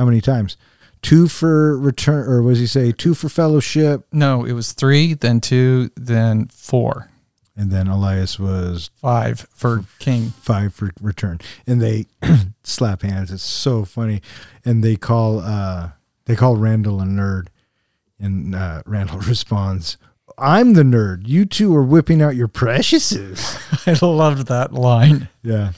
[0.00, 0.56] How many times?
[1.02, 4.06] Two for return, or was he say two for fellowship?
[4.12, 7.10] no, it was three, then two, then four,
[7.54, 10.30] And then Elias was five for King.
[10.30, 12.06] five for return, and they
[12.64, 13.30] slap hands.
[13.30, 14.22] It's so funny,
[14.64, 15.90] and they call uh
[16.24, 17.48] they call Randall a nerd,
[18.18, 19.98] and uh, Randall responds,
[20.38, 21.28] I'm the nerd.
[21.28, 23.58] You two are whipping out your preciouses.
[23.86, 25.28] I loved that line.
[25.42, 25.72] Yeah.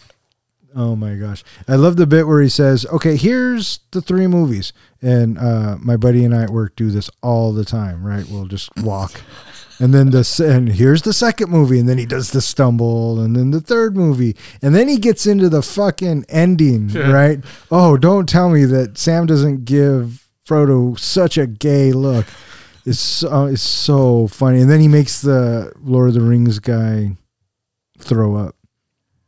[0.74, 1.44] Oh my gosh.
[1.68, 4.72] I love the bit where he says, okay, here's the three movies.
[5.02, 8.24] And uh, my buddy and I at work do this all the time, right?
[8.28, 9.20] We'll just walk.
[9.78, 13.20] And then the s- and here's the second movie, and then he does the stumble,
[13.20, 17.11] and then the third movie, and then he gets into the fucking ending, Yeah.
[17.11, 17.44] right?
[17.70, 22.26] Oh, don't tell me that Sam doesn't give Frodo such a gay look.
[22.87, 27.16] It's so, it's so funny, and then he makes the Lord of the Rings guy
[27.98, 28.54] throw up.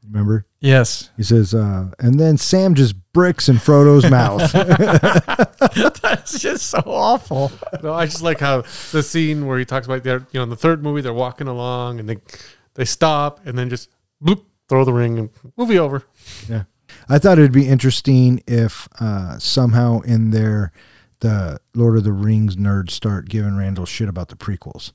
[0.07, 0.47] Remember?
[0.65, 1.11] Yes.
[1.19, 4.51] He says, uh, and then Sam just bricks in Frodo's mouth.
[6.01, 7.53] That's just so awful.
[7.83, 10.49] No, I just like how the scene where he talks about they're you know in
[10.49, 12.17] the third movie they're walking along and they
[12.77, 13.91] they stop and then just
[14.25, 16.03] bloop throw the ring and movie over.
[16.49, 16.63] yeah.
[17.11, 20.73] I thought it'd be interesting if uh, somehow in there
[21.21, 24.93] the Lord of the Rings nerds start giving Randall shit about the prequels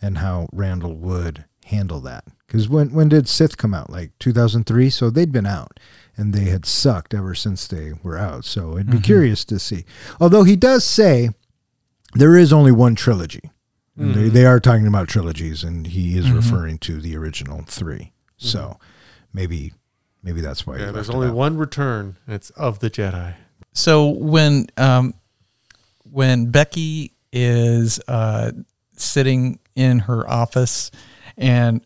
[0.00, 2.22] and how Randall would handle that.
[2.48, 3.90] Because when when did Sith come out?
[3.90, 5.78] Like 2003, so they'd been out
[6.16, 8.44] and they had sucked ever since they were out.
[8.44, 9.84] So it'd be curious to see.
[10.20, 11.30] Although he does say
[12.14, 13.50] there is only one trilogy.
[13.96, 18.12] And they, they are talking about trilogies, and he is referring to the original 3
[18.36, 18.78] So
[19.32, 19.72] maybe
[20.22, 20.78] maybe that's why.
[20.78, 21.34] Yeah, there's only out.
[21.34, 22.16] one return.
[22.28, 23.34] It's of the Jedi.
[23.72, 25.14] So when um,
[26.04, 28.52] when Becky is uh,
[28.96, 30.92] sitting in her office
[31.36, 31.80] and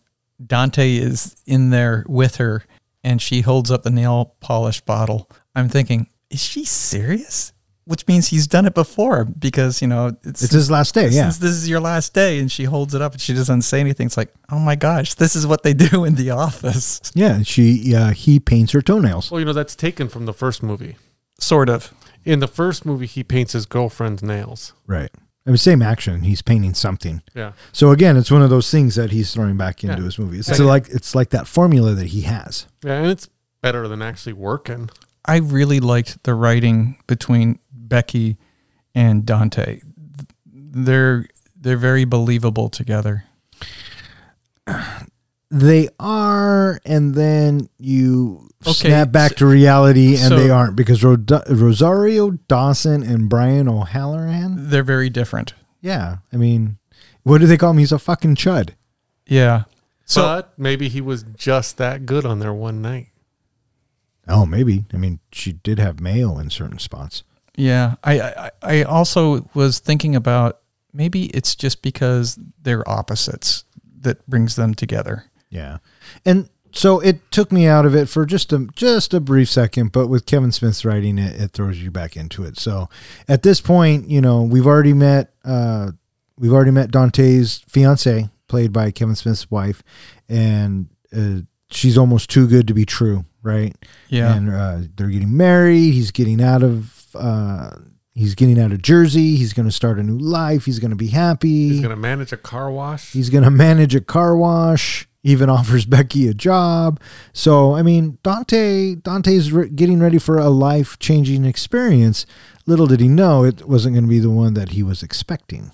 [0.46, 2.64] Dante is in there with her
[3.04, 7.52] and she holds up the nail polish bottle, I'm thinking, is she serious?
[7.84, 11.08] Which means he's done it before because you know it's, It's his last day.
[11.08, 13.62] Yeah, since this is your last day and she holds it up and she doesn't
[13.62, 14.06] say anything.
[14.06, 17.00] It's like, oh my gosh, this is what they do in the office.
[17.14, 17.42] yeah.
[17.42, 19.30] She uh, he paints her toenails.
[19.32, 20.96] Well, you know that's taken from the first movie.
[21.40, 21.92] Sort of.
[22.24, 24.74] In the first movie, he paints his girlfriend's nails.
[24.86, 25.10] Right.
[25.46, 26.22] I mean, same action.
[26.22, 27.22] He's painting something.
[27.34, 30.04] Yeah, So again, it's one of those things that he's throwing back into Yeah.
[30.04, 30.38] his movie.
[30.38, 30.64] It's Yeah.
[30.64, 32.66] like it's like that formula that he has.
[32.84, 33.28] yeah, and it's
[33.60, 34.88] better than actually working.
[35.24, 38.36] I really liked the writing between Becky
[38.94, 39.80] and Dante.
[40.46, 41.26] They're
[41.60, 43.24] they're very believable together.
[45.50, 50.76] They are, and then you Okay, snap back so- to reality, and so- they aren't
[50.76, 51.16] because Ro-
[51.48, 54.70] Rosario Dawson and Brian O'Halloran.
[54.70, 55.54] They're very different.
[55.80, 56.78] Yeah, I mean,
[57.24, 57.78] what do they call him?
[57.78, 58.70] He's a fucking chud.
[59.26, 59.64] Yeah.
[60.04, 63.08] So but maybe he was just that good on there one night.
[64.28, 64.84] Oh, maybe.
[64.92, 67.24] I mean, she did have mayo in certain spots.
[67.56, 70.60] yeah, I, I I also was thinking about
[70.92, 73.64] maybe it's just because they're opposites
[74.00, 75.24] that brings them together.
[75.50, 75.78] Yeah.
[76.24, 79.92] And so it took me out of it for just a just a brief second,
[79.92, 82.58] but with Kevin Smith's writing it, it throws you back into it.
[82.58, 82.88] So
[83.28, 85.92] at this point, you know, we've already met uh
[86.38, 89.82] we've already met Dante's fiance, played by Kevin Smith's wife,
[90.28, 93.76] and uh, she's almost too good to be true, right?
[94.08, 94.34] Yeah.
[94.34, 97.76] And uh, they're getting married, he's getting out of uh
[98.14, 100.96] he's getting out of Jersey, he's going to start a new life, he's going to
[100.96, 101.70] be happy.
[101.70, 103.12] He's gonna manage a car wash.
[103.12, 105.08] He's going to manage a car wash.
[105.22, 107.00] Even offers Becky a job.
[107.32, 112.26] So I mean, Dante Dante's re- getting ready for a life changing experience.
[112.66, 115.72] Little did he know it wasn't going to be the one that he was expecting.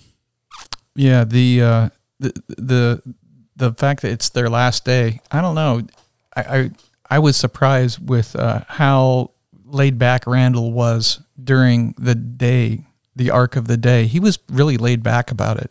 [0.95, 3.15] Yeah, the uh, the the
[3.57, 5.21] the fact that it's their last day.
[5.31, 5.83] I don't know.
[6.35, 6.71] I I,
[7.11, 9.33] I was surprised with uh, how
[9.65, 14.07] laid back Randall was during the day, the arc of the day.
[14.07, 15.71] He was really laid back about it.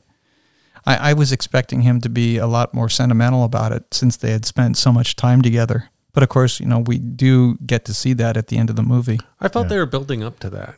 [0.87, 4.31] I, I was expecting him to be a lot more sentimental about it since they
[4.31, 5.89] had spent so much time together.
[6.13, 8.75] But of course, you know, we do get to see that at the end of
[8.75, 9.19] the movie.
[9.39, 9.69] I felt Yeah.
[9.69, 10.75] they were building up to that.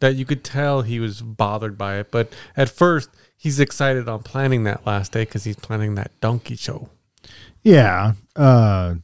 [0.00, 4.22] That you could tell he was bothered by it, but at first he's excited on
[4.22, 6.90] planning that last day because he's planning that donkey show.
[7.62, 8.12] Yeah.
[8.36, 8.96] Uh,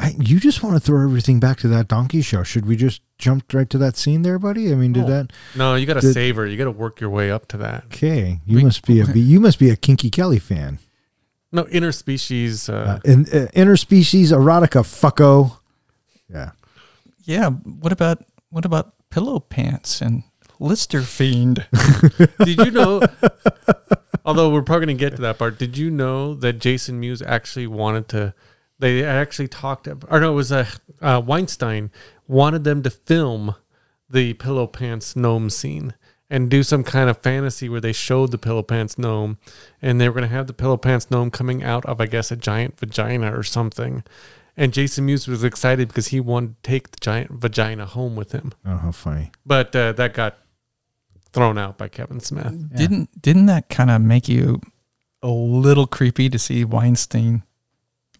[0.00, 2.42] I, you just want to throw everything back to that donkey show.
[2.42, 4.72] Should we just jump right to that scene there, buddy?
[4.72, 5.06] I mean, did Oh.
[5.08, 5.32] that?
[5.54, 6.46] No, you got to Did- savor.
[6.46, 7.84] You got to work your way up to that.
[7.86, 10.78] Okay, you We- must be a you must be a Kinky Kelly fan.
[11.52, 12.70] No interspecies.
[12.72, 15.58] Uh, Uh, in, uh, interspecies erotica, fucko.
[16.32, 16.52] Yeah.
[17.24, 17.50] Yeah.
[17.50, 20.22] What about what about pillow pants and
[20.58, 21.66] Lister fiend?
[22.44, 23.02] did you know?
[24.24, 25.58] although we're probably going to get to that part.
[25.58, 28.34] Did you know that Jason Mewes actually wanted to?
[28.82, 29.86] They actually talked.
[29.86, 30.66] Or no, it was a
[31.00, 31.90] uh, Weinstein
[32.26, 33.54] wanted them to film
[34.10, 35.94] the pillow pants gnome scene
[36.28, 39.38] and do some kind of fantasy where they showed the pillow pants gnome,
[39.80, 42.30] and they were going to have the pillow pants gnome coming out of, I guess,
[42.32, 44.02] a giant vagina or something.
[44.56, 48.32] And Jason Mewes was excited because he wanted to take the giant vagina home with
[48.32, 49.30] him, Oh, how funny.
[49.46, 50.38] but uh, that got
[51.32, 52.74] thrown out by Kevin Smith.
[52.76, 54.60] Didn't didn't that kind of make you
[55.22, 57.42] a little creepy to see Weinstein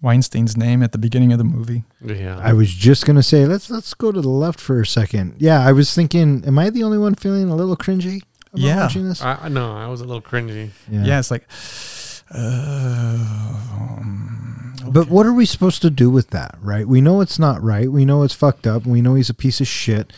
[0.03, 1.85] Weinstein's name at the beginning of the movie.
[2.05, 2.39] Yeah.
[2.39, 5.37] I was just gonna say let's let's go to the left for a second.
[5.39, 8.21] Yeah, I was thinking, am I the only one feeling a little cringy
[8.53, 8.83] about Yeah.
[8.83, 9.23] watching this?
[9.23, 9.73] I, I know.
[9.73, 10.71] I was a little cringy.
[10.91, 11.47] Yeah, it's like
[12.35, 16.87] uh, um, But what are we supposed to do with that, right?
[16.87, 17.91] We know it's not right.
[17.91, 18.87] We know it's fucked up.
[18.87, 20.13] We know he's a piece of shit.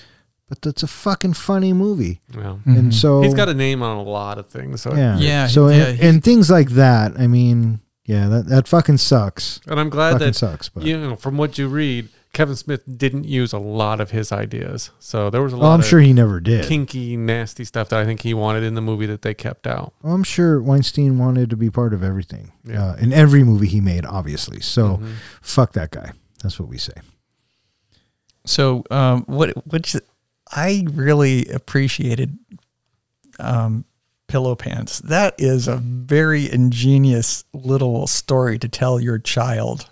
[0.49, 2.21] But that's a fucking funny movie.
[2.37, 2.79] Well, Mhm.
[2.79, 4.83] And so he's got a name on a lot of things.
[4.83, 7.19] So yeah, Yeah, So yeah, and, he- and things like that.
[7.19, 9.61] I mean, yeah, that that fucking sucks.
[9.67, 10.69] And I'm glad fucking that sucks.
[10.69, 14.33] But you know from what you read, Kevin Smith didn't use a lot of his
[14.33, 14.91] ideas.
[14.99, 16.65] So there was a well, lot I'm of sure he never did.
[16.67, 19.95] kinky, nasty stuff that I think he wanted in the movie that they kept out.
[20.03, 22.85] Well, I'm sure Weinstein wanted to be part of everything Yeah.
[22.91, 24.61] uh, in every movie he made, obviously.
[24.61, 25.13] So Mhm.
[25.43, 26.13] fuck that guy.
[26.43, 26.93] That's what we say.
[28.47, 29.97] So, um, what which
[30.51, 32.37] I really appreciated,
[33.39, 33.85] um,
[34.27, 34.99] pillow pants.
[35.01, 39.89] That is a very ingenious little story to tell your child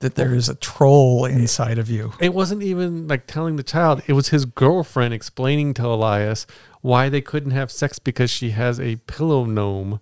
[0.00, 2.12] that there is a troll inside of you.
[2.20, 4.02] It wasn't even like telling the child.
[4.06, 6.46] It was his girlfriend explaining to Elias
[6.82, 10.00] why they couldn't have sex because she has a pillow gnome.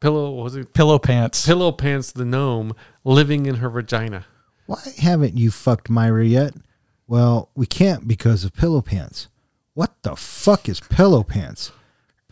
[0.00, 1.44] Pillow what was it Pillow pants.
[1.46, 4.26] pillow pants the gnome living in her vagina.
[4.66, 6.54] Why haven't you fucked Myra yet?
[7.06, 9.28] Well, we can't because of Pillow Pants.
[9.74, 11.70] What the fuck is Pillow Pants?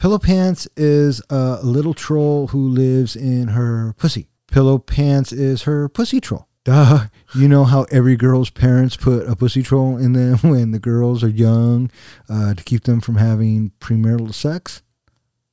[0.03, 4.27] Pillow Pants is a little troll who lives in her pussy.
[4.51, 6.49] Pillow Pants is her pussy troll.
[6.65, 7.07] Duh.
[7.37, 11.23] You know how every girl's parents put a pussy troll in them when the girls
[11.23, 11.89] are young
[12.29, 14.83] uh, to keep them from having premarital sex?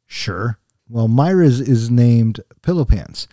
[0.07, 0.57] Sure.
[0.89, 3.27] Well, Myra's is named Pillow Pants.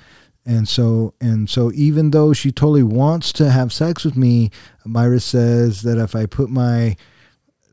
[0.45, 4.51] And so and so even though she totally wants to have sex with me,
[4.85, 6.95] Myra says that if I put my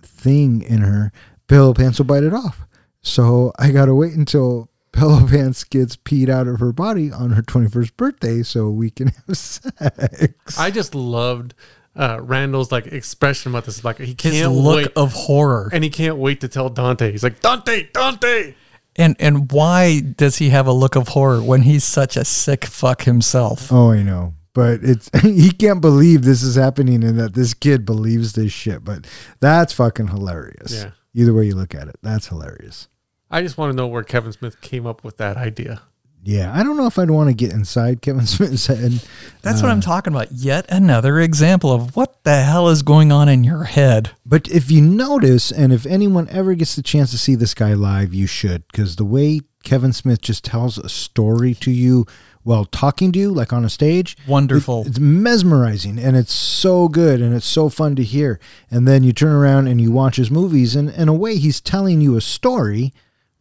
[0.02, 1.12] thing in her,
[1.50, 2.66] Pillow Pants will bite it off.
[3.04, 7.42] So I gotta wait until Pillow Pants gets peed out of her body on her
[7.42, 10.58] 21st birthday so we can have sex.
[10.58, 11.54] I just loved
[11.96, 13.84] uh, Randall's like expression about this.
[13.84, 15.70] Like he can't look wait, of horror.
[15.72, 17.12] and he can't wait to tell Dante.
[17.12, 18.56] He's like Dante, Dante.
[18.96, 22.66] And and why does he have a look of horror when he's such a sick
[22.66, 23.72] fuck himself?
[23.72, 24.34] Oh, I know.
[24.54, 28.84] But it's he can't believe this is happening and that this kid believes this shit.
[28.84, 29.08] But
[29.40, 30.74] that's fucking hilarious.
[30.84, 30.92] Yeah.
[31.16, 32.88] Either way you look at it, that's hilarious.
[33.34, 35.82] I just want to know where Kevin Smith came up with that idea.
[36.26, 39.04] Yeah, I don't know if I'd want to get inside Kevin Smith's head.
[39.42, 40.32] That's what I'm uh, talking about.
[40.32, 44.12] Yet another example of what the hell is going on in your head.
[44.26, 47.74] But if you notice, and if anyone ever gets the chance to see this guy
[47.74, 52.06] live, you should, because the way Kevin Smith just tells a story to you
[52.44, 54.82] while talking to you, like on a stage, Wonderful.
[54.84, 58.40] it- it's mesmerizing, and it's so good, and it's so fun to hear.
[58.70, 61.60] And then you turn around and you watch his movies, and in a way, he's
[61.60, 62.94] telling you a story,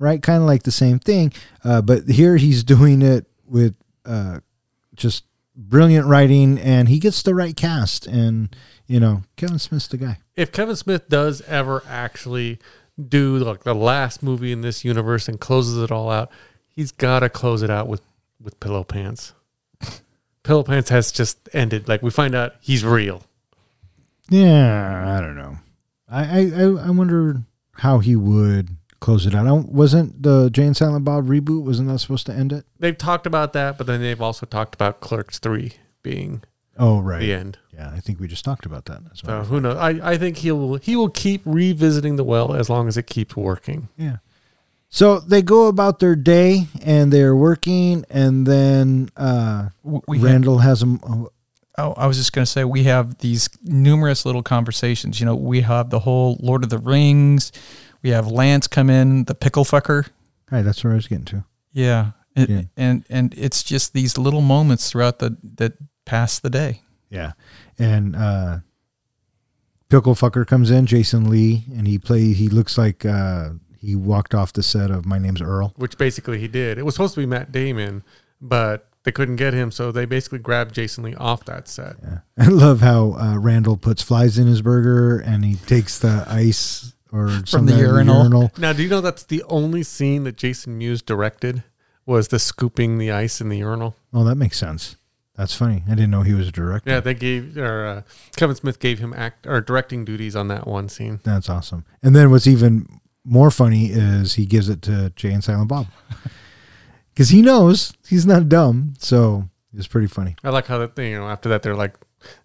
[0.02, 0.20] right?
[0.22, 1.32] Kind of like the same thing,
[1.64, 3.74] uh, but here he's doing it with
[4.04, 4.40] uh,
[4.96, 5.24] just
[5.56, 8.54] brilliant writing, and he gets the right cast, and
[8.86, 10.18] you know, Kevin Smith's the guy.
[10.36, 12.58] If Kevin Smith does ever actually
[13.08, 16.30] do like the last movie in this universe and closes it all out,
[16.68, 18.02] he's got to close it out with
[18.42, 19.34] with Pillow Pants.
[20.42, 21.86] Pillow Pants has just ended.
[21.88, 23.22] Like we find out he's real.
[24.28, 25.58] Yeah, I don't know.
[26.08, 27.42] I I, I- I wonder
[27.76, 29.44] how he would close it out.
[29.44, 31.62] I don't, wasn't the Jay and Silent Bob reboot?
[31.64, 32.64] Wasn't that supposed to end it?
[32.78, 35.72] They've talked about that, but then they've also talked about Clerks Three
[36.02, 36.42] being
[36.78, 37.20] Oh, right.
[37.20, 37.58] the end.
[37.74, 39.02] Yeah, I think we just talked about that.
[39.12, 39.44] As well.
[39.44, 39.76] So who knows?
[39.76, 43.36] I, I think he'll he will keep revisiting the well as long as it keeps
[43.36, 43.88] working.
[43.98, 44.16] Yeah.
[44.88, 50.24] So they go about their day and they're working, and then uh, W- We have,
[50.26, 50.86] Randall has a.
[50.86, 51.30] oh,
[51.78, 55.18] oh, I was just going to say we have these numerous little conversations.
[55.18, 57.52] You know, we have the whole Lord of the Rings.
[58.02, 60.08] We have Lance come in, the pickle fucker.
[60.50, 61.44] Right, that's where I was getting to.
[61.72, 62.12] Yeah.
[62.36, 62.62] It- Yeah.
[62.76, 65.74] And and it's just these little moments throughout the that
[66.04, 66.82] pass the day.
[67.10, 67.32] Yeah,
[67.78, 68.58] and uh,
[69.88, 72.32] Pickle Fucker comes in, Jason Lee, and he play.
[72.32, 75.74] He looks like uh, he walked off the set of My Name's Earl.
[75.76, 76.78] which basically he did.
[76.78, 78.02] It was supposed to be Matt Damon,
[78.40, 81.96] but they couldn't get him, so they basically grabbed Jason Lee off that set.
[82.02, 82.18] Yeah.
[82.38, 86.94] I love how uh, Randall puts flies in his burger and he takes the ice
[87.12, 88.50] or some the kind of urinal.
[88.58, 91.62] Now, do you know that's the only scene that Jason Mewes directed
[92.06, 93.94] was the scooping the ice in the urinal?
[94.12, 94.96] Oh, that makes sense.
[95.36, 95.82] That's funny.
[95.86, 96.90] I didn't know he was a director.
[96.90, 98.02] Yeah, they gave or uh,
[98.36, 101.20] Kevin Smith gave him act or directing duties on that one scene.
[101.24, 101.84] That's awesome.
[102.02, 102.86] And then what's even
[103.24, 105.86] more funny is he gives it to Jay and Silent Bob
[107.14, 108.94] because he knows he's not dumb.
[108.98, 110.36] So it's pretty funny.
[110.44, 111.12] I like how that thing.
[111.12, 111.96] You know, after that they're like,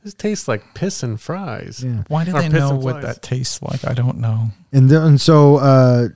[0.04, 2.04] "This tastes like piss and fries." Yeah.
[2.08, 3.04] Why do Or they piss know and what flies.
[3.16, 3.86] that tastes like?
[3.86, 4.50] I don't know.
[4.72, 6.08] And then and so uh,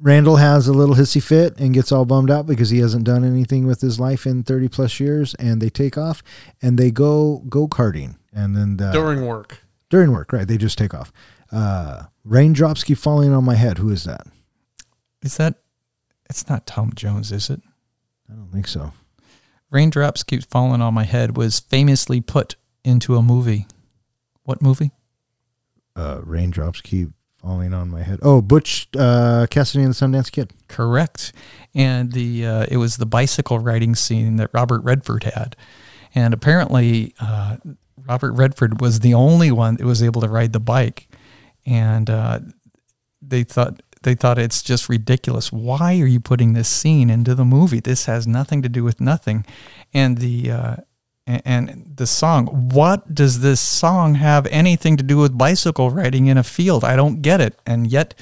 [0.00, 3.24] Randall has a little hissy fit and gets all bummed out because he hasn't done
[3.24, 5.34] anything with his life in 30 plus years.
[5.36, 6.22] And they take off
[6.62, 8.16] and they go go karting.
[8.32, 9.58] And then the, During work.
[9.90, 10.46] during work, right?
[10.46, 11.12] They just take off.
[11.50, 13.78] Uh, raindrops keep falling on my head.
[13.78, 14.26] Who is that?
[15.22, 15.54] Is that?
[16.30, 17.60] It's not Tom Jones, is it?
[18.30, 18.92] I don't think so.
[19.70, 23.66] Raindrops keep falling on my head was famously put into a movie.
[24.44, 24.92] What movie?
[25.94, 27.10] Uh, raindrops keep
[27.42, 28.18] falling on my head.
[28.22, 30.52] Oh, Butch uh, Cassidy and the Sundance Kid.
[30.68, 31.32] Correct.
[31.74, 35.56] And the uh, it was the bicycle riding scene that Robert Redford had,
[36.14, 37.56] and apparently uh,
[38.06, 41.08] Robert Redford was the only one that was able to ride the bike,
[41.66, 42.40] and uh,
[43.20, 45.52] they thought they thought it's just ridiculous.
[45.52, 47.80] Why are you putting this scene into the movie?
[47.80, 49.44] This has nothing to do with nothing,
[49.92, 50.50] and the.
[50.50, 50.76] Uh,
[51.26, 56.26] a- and the song, what does this song have anything to do with bicycle riding
[56.26, 56.84] in a field?
[56.84, 57.58] I don't get it.
[57.66, 58.14] And yet,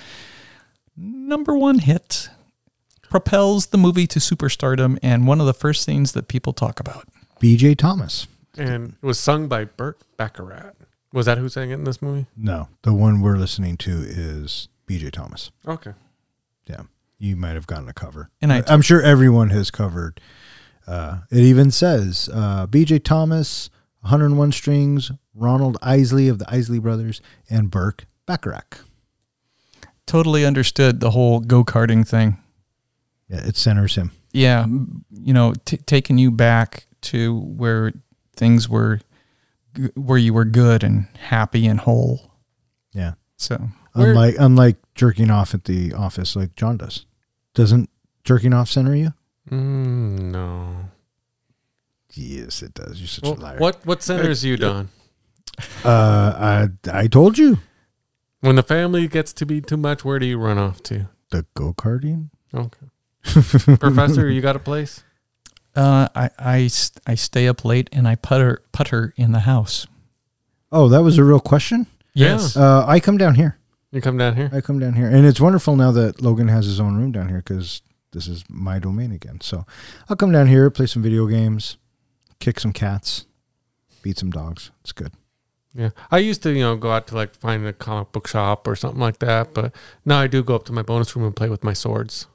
[0.97, 2.29] number one hit
[3.09, 7.07] propels the movie to superstardom and one of the first things that people talk about.
[7.39, 7.77] B.J.
[7.77, 8.27] Thomas.
[8.59, 10.75] And it was sung by Burt Bacharach.
[11.13, 12.27] Was that who sang it in this movie?
[12.37, 15.11] No, the one we're listening to is B.J.
[15.11, 15.51] Thomas.
[15.67, 15.93] Okay.
[16.67, 16.83] Yeah,
[17.19, 20.21] you might have gotten a cover, And I- I'm sure everyone has covered.
[20.87, 23.01] Uh, it even says uh, B.J.
[23.01, 23.71] Thomas,
[24.01, 27.21] 101 strings, Ronald Isley of the Isley Brothers,
[27.51, 28.79] and Burt Bacharach.
[30.07, 32.39] Totally understood the whole go karting thing.
[33.29, 34.13] Yeah, it centers him.
[34.33, 34.67] Yeah,
[35.11, 37.93] you know, t- taking you back to where
[38.37, 39.01] things were,
[39.75, 42.31] g- where you were good and happy and whole.
[42.93, 47.07] Yeah, So Where- unlike unlike jerking off at the office like John does.
[47.55, 47.89] Doesn't
[48.25, 49.13] jerking off center you?
[49.51, 50.77] Mm, no.
[52.15, 52.99] Yes, it does.
[53.01, 53.59] You're such Well, a liar.
[53.59, 54.89] what what centers you, Don?
[55.85, 57.59] Uh, I I told you
[58.41, 61.09] When the family gets to be too much, where do you run off to?
[61.31, 62.31] the go karting.
[62.55, 62.87] Okay.
[63.81, 65.03] Professor, you got a place?
[65.75, 69.87] uh, I, I, s- I stay up late and I putter putter in the house.
[70.71, 71.87] Oh, that was a real question.
[72.15, 72.57] Yes.
[72.57, 73.59] Uh, I come down here.
[73.93, 74.51] You come down here?
[74.53, 77.29] I come down here, and it's wonderful now that Logan has his own room down
[77.29, 77.83] here because
[78.13, 79.41] this is my domain again.
[79.41, 79.65] So
[80.09, 81.77] I'll come down here, play some video games,
[82.41, 83.27] kick some cats,
[84.03, 84.71] beat some dogs.
[84.81, 85.13] It's good.
[85.75, 85.91] Yeah.
[86.11, 88.75] I used to, you know, go out to like find a comic book shop or
[88.75, 89.75] something like that, but
[90.05, 92.27] now I do go up to my bonus room and play with my swords.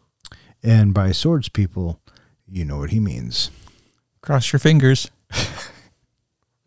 [0.62, 2.00] And by swords, people,
[2.48, 3.50] you know what he means.
[4.22, 5.10] Cross your fingers.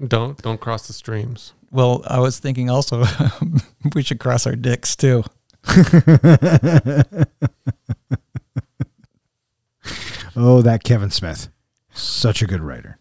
[0.07, 1.53] Don't don't cross the streams.
[1.71, 3.05] Well, I was thinking also
[3.95, 5.25] we should cross our dicks too.
[10.37, 11.49] Oh, that Kevin Smith,
[11.93, 12.99] such a good writer.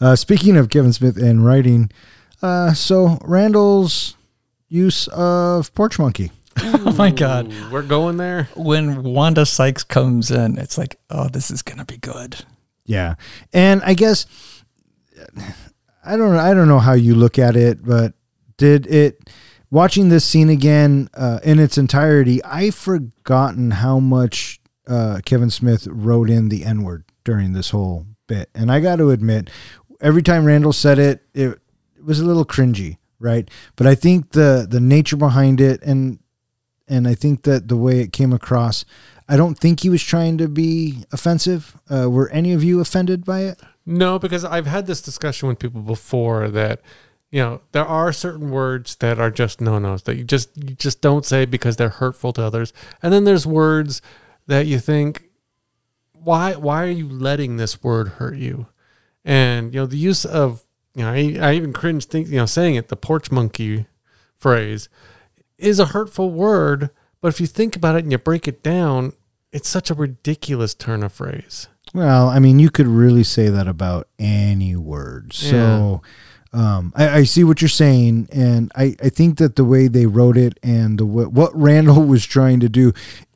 [0.00, 1.90] Uh, speaking of Kevin Smith and writing,
[2.40, 4.16] uh, so Randall's
[4.68, 6.30] use of Porch Monkey.
[6.60, 7.52] Oh my God.
[7.72, 8.48] We're going there.
[8.54, 12.44] When Wanda Sykes comes in, it's like, oh, this is going to be good.
[12.84, 13.16] Yeah,
[13.52, 14.24] and I guess
[16.08, 18.14] I don't I don't know how you look at it, but
[18.56, 19.28] did it
[19.70, 22.42] watching this scene again uh, in its entirety?
[22.44, 28.06] I've forgotten how much uh, Kevin Smith wrote in the N word during this whole
[28.26, 29.50] bit, and I got to admit,
[30.00, 31.60] every time Randall said it, it,
[31.98, 33.46] it was a little cringy, right?
[33.76, 36.20] But I think the the nature behind it, and
[36.88, 38.86] and I think that the way it came across.
[39.28, 41.76] I don't think he was trying to be offensive.
[41.90, 43.60] Uh, were any of you offended by it?
[43.88, 46.82] No, because I've had this discussion with people before that
[47.30, 50.74] you know there are certain words that are just no nos that you just you
[50.74, 54.02] just don't say because they're hurtful to others, and then there's words
[54.46, 55.30] that you think
[56.12, 58.66] why why are you letting this word hurt you?
[59.24, 60.64] And you know the use of
[60.94, 63.86] you know I, I even cringe think you know saying it the porch monkey
[64.36, 64.90] phrase
[65.56, 66.90] is a hurtful word,
[67.22, 69.14] but if you think about it and you break it down,
[69.50, 71.68] it's such a ridiculous turn of phrase.
[71.94, 75.32] Well, I mean, you could really say that about any word.
[75.32, 76.02] So
[76.52, 80.06] um, I, I see what you're saying, and I, I think that the way they
[80.06, 82.92] wrote it and the what, what Randall was trying to do,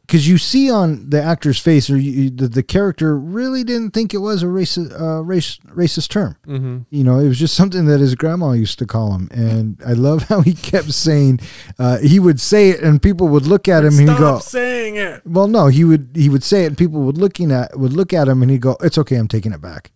[0.06, 4.12] because you see on the actor's face, or you, the, the character really didn't think
[4.12, 6.36] it was a racist uh, race racist term.
[6.46, 6.78] Mm-hmm.
[6.90, 9.92] You know, it was just something that his grandma used to call him, and I
[9.92, 11.40] love how he kept saying
[11.78, 14.96] uh, he would say it, and people would look at him and he'd go, saying
[14.96, 15.22] it.
[15.24, 18.12] well, no, he would he would say it, and people would looking at would look
[18.12, 19.92] at him, and he'd go, "It's okay, I'm taking it back."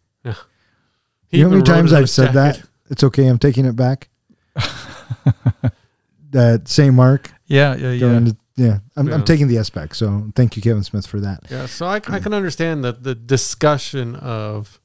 [1.29, 2.63] He you know how many times I've said jacket.
[2.63, 2.69] that?
[2.91, 4.09] It's okay, I'm taking it back.
[6.31, 6.95] that St.
[6.95, 8.79] Mark, Yeah, yeah, going yeah.
[8.97, 9.95] I'm, I'm taking the S back.
[9.95, 11.45] So thank you, Kevin Smith, for that.
[11.51, 14.81] Yeah, so I, I can understand the the discussion of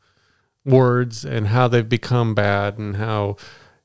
[0.65, 3.37] words and how they've become bad and how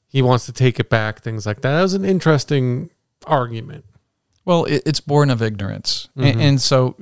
[0.09, 1.73] he wants to take it back, things like that.
[1.73, 2.91] That was an interesting
[3.27, 3.85] argument.
[4.45, 6.97] Well, it, it's born of ignorance, and, and so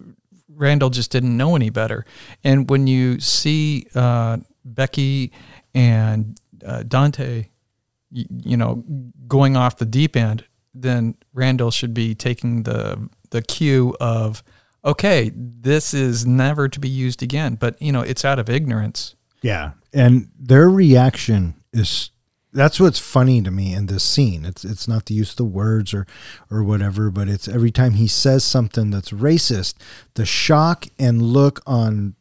[0.48, 2.06] Randall just didn't know any better.
[2.42, 5.32] And when you see uh, Becky
[5.74, 7.48] and uh, Dante,
[8.10, 8.84] you, you know,
[9.26, 10.44] going off the deep end,
[10.74, 14.42] then Randall should be taking the the cue of,
[14.84, 17.56] okay, this is never to be used again.
[17.56, 19.14] But you know, it's out of ignorance.
[19.42, 22.10] Yeah, and their reaction is
[22.52, 24.44] that's what's funny to me in this scene.
[24.44, 26.06] It's it's not the use of the words or
[26.50, 29.74] or whatever, but it's every time he says something that's racist,
[30.14, 32.14] the shock and look on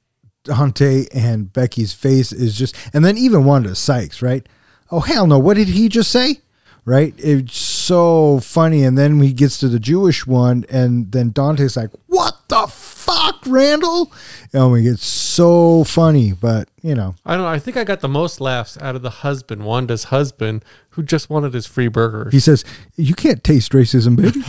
[0.43, 4.47] Dante and Becky's face is just, and then even Wanda Sykes, right?
[4.91, 5.39] Oh hell no!
[5.39, 6.41] What did he just say?
[6.85, 7.13] Right?
[7.17, 11.89] It's so funny, and then he gets to the Jewish one, and then Dante's like,
[12.07, 14.11] "What the fuck, Randall?"
[14.53, 17.49] And we get so funny, but you know, I don't know.
[17.49, 21.29] I think I got the most laughs out of the husband, Wanda's husband, who just
[21.29, 22.29] wanted his free burger.
[22.31, 22.63] He says,
[22.95, 24.43] "You can't taste racism, baby."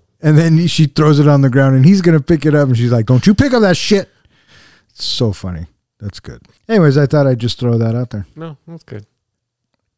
[0.20, 2.76] and then she throws it on the ground, and he's gonna pick it up, and
[2.76, 4.08] she's like, "Don't you pick up that shit!"
[4.90, 5.66] It's so funny.
[6.00, 6.42] That's good.
[6.68, 8.26] Anyways, I thought I'd just throw that out there.
[8.36, 9.06] no, that's good.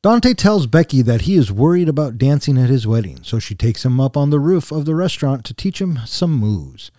[0.02, 3.84] Dante tells Becky that he is worried about dancing at his wedding, so she takes
[3.84, 6.90] him up on the roof of the restaurant to teach him some moves.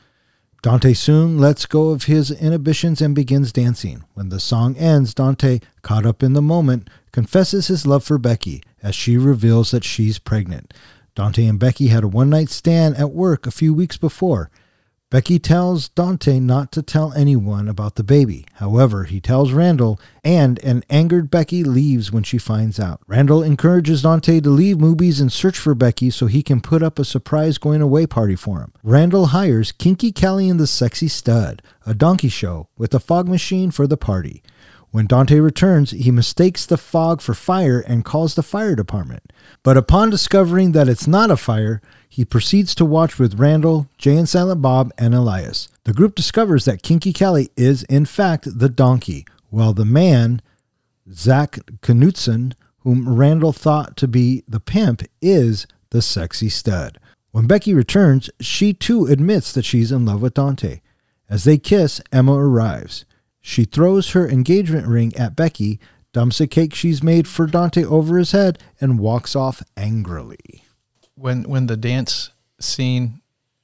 [0.62, 4.04] Dante soon lets go of his inhibitions and begins dancing.
[4.14, 8.62] When the song ends, Dante, caught up in the moment, confesses his love for Becky
[8.84, 10.72] as she reveals that she's pregnant.
[11.16, 14.52] Dante and Becky had a one night stand at work a few weeks before.
[15.12, 18.46] Becky tells Dante not to tell anyone about the baby.
[18.54, 23.02] However, he tells Randall, and an angered Becky leaves when she finds out.
[23.08, 26.98] Randall encourages Dante to leave movies and search for Becky so he can put up
[26.98, 28.72] a surprise going away party for him.
[28.84, 33.70] Randall hires Kinky Kelly and the Sexy Stud, a donkey show, with a fog machine
[33.70, 34.42] for the party.
[34.92, 39.32] When Dante returns, he mistakes the fog for fire and calls the fire department.
[39.64, 41.82] But upon discovering that it's not a fire,
[42.12, 45.70] he proceeds to watch with Randall, Jay and Silent Bob, and Elias.
[45.86, 50.42] The group discovers that Kinky Kelly is, in fact, the donkey, while the man,
[51.10, 57.00] Zak Knutson, whom Randall thought to be the pimp, is the sexy stud.
[57.32, 60.82] When Becky returns, she too admits that she's in love with Dante.
[61.30, 63.06] As they kiss, Emma arrives.
[63.40, 65.80] She throws her engagement ring at Becky,
[66.12, 70.66] dumps a cake she's made for Dante over his head, and walks off angrily.
[71.16, 73.22] When when the dance scene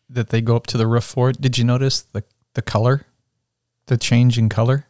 [0.10, 2.24] that they go up to the roof for, did you notice the
[2.54, 3.06] the color,
[3.88, 4.88] the change in color?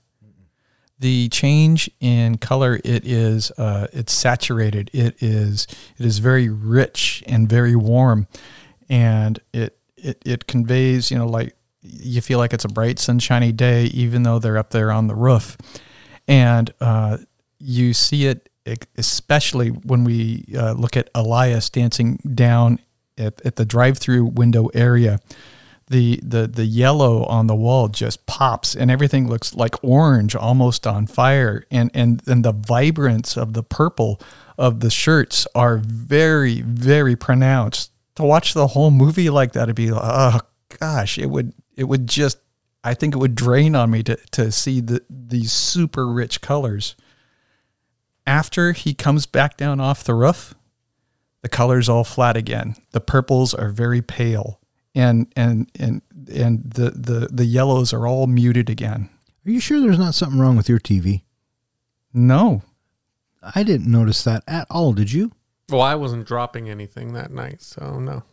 [0.99, 4.89] The change in color it is uh, it's saturated.
[4.93, 8.28] It is it is very rich and very warm,
[8.89, 13.51] and it it it conveys you know like you feel like it's a bright sunshiny
[13.51, 15.55] day even though they're up there on the roof,
[16.28, 17.18] and uh,
[17.60, 18.49] you see it
[18.97, 22.80] especially when we uh, look at Elias dancing down
[23.18, 25.20] at, at the drive-through window area.
[25.89, 30.86] The, the the yellow on the wall just pops and everything looks like orange almost
[30.86, 34.20] on fire and and and the vibrance of the purple
[34.57, 39.78] of the shirts are very very pronounced to watch the whole movie like that it'd
[39.78, 40.41] be like, oh
[40.78, 42.39] gosh it would it would just
[42.84, 46.97] I think it would drain on me to to see the these super rich colors
[48.28, 50.53] after he comes back down off the roof,
[51.41, 52.75] the color's all flat again.
[52.91, 54.59] The purples are very pale,
[54.93, 56.01] and and and
[56.32, 59.09] and the the the yellows are all muted again.
[59.45, 61.23] Are you sure there's not something wrong with your TV?
[62.13, 62.63] No,
[63.55, 65.32] I didn't notice that at all, did you?
[65.69, 68.23] Well, I wasn't dropping anything that night, so no.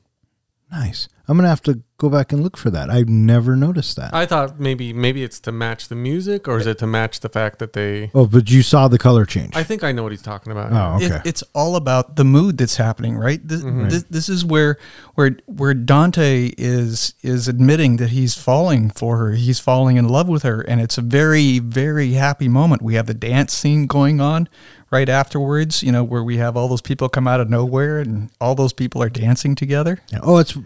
[0.75, 1.09] Nice.
[1.29, 2.91] I'm going to have to go back and look for that.
[2.91, 4.13] I've never noticed that.
[4.13, 7.29] I thought maybe maybe it's to match the music, or is it to match the
[7.29, 8.11] fact that they?
[8.13, 9.57] oh, but you saw the color change.
[9.57, 10.73] I think I know what he's talking about.
[10.73, 11.23] oh, It- okay.
[11.25, 13.41] it's all about the mood that's happening, right?
[13.47, 13.89] This, mm-hmm.
[13.89, 14.77] this, this is where
[15.15, 19.31] where where Dante is is admitting that he's falling for her.
[19.33, 22.83] He's falling in love with her, and it's a very very happy moment.
[22.83, 24.49] We have the dance scene going on
[24.95, 25.83] right afterwards.
[25.83, 28.73] You know, where we have all those people come out of nowhere, and all those
[28.73, 30.01] people are dancing together.
[30.11, 30.21] Yeah.
[30.23, 30.57] Oh, it's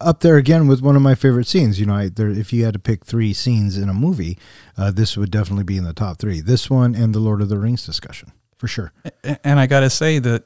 [0.00, 1.80] up there again with one of my favorite scenes.
[1.80, 4.38] You know, I, there, if you had to pick three scenes in a movie,
[4.76, 6.40] uh, this would definitely be in the top three.
[6.40, 8.92] This one and the Lord of the Rings discussion, for sure.
[9.42, 10.44] And I got to say that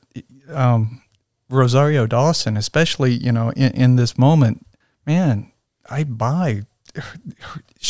[0.49, 1.03] um,
[1.51, 4.65] Rosario Dawson, especially you know in, in this moment,
[5.07, 5.51] man,
[5.91, 6.63] I buy
[6.95, 7.19] her,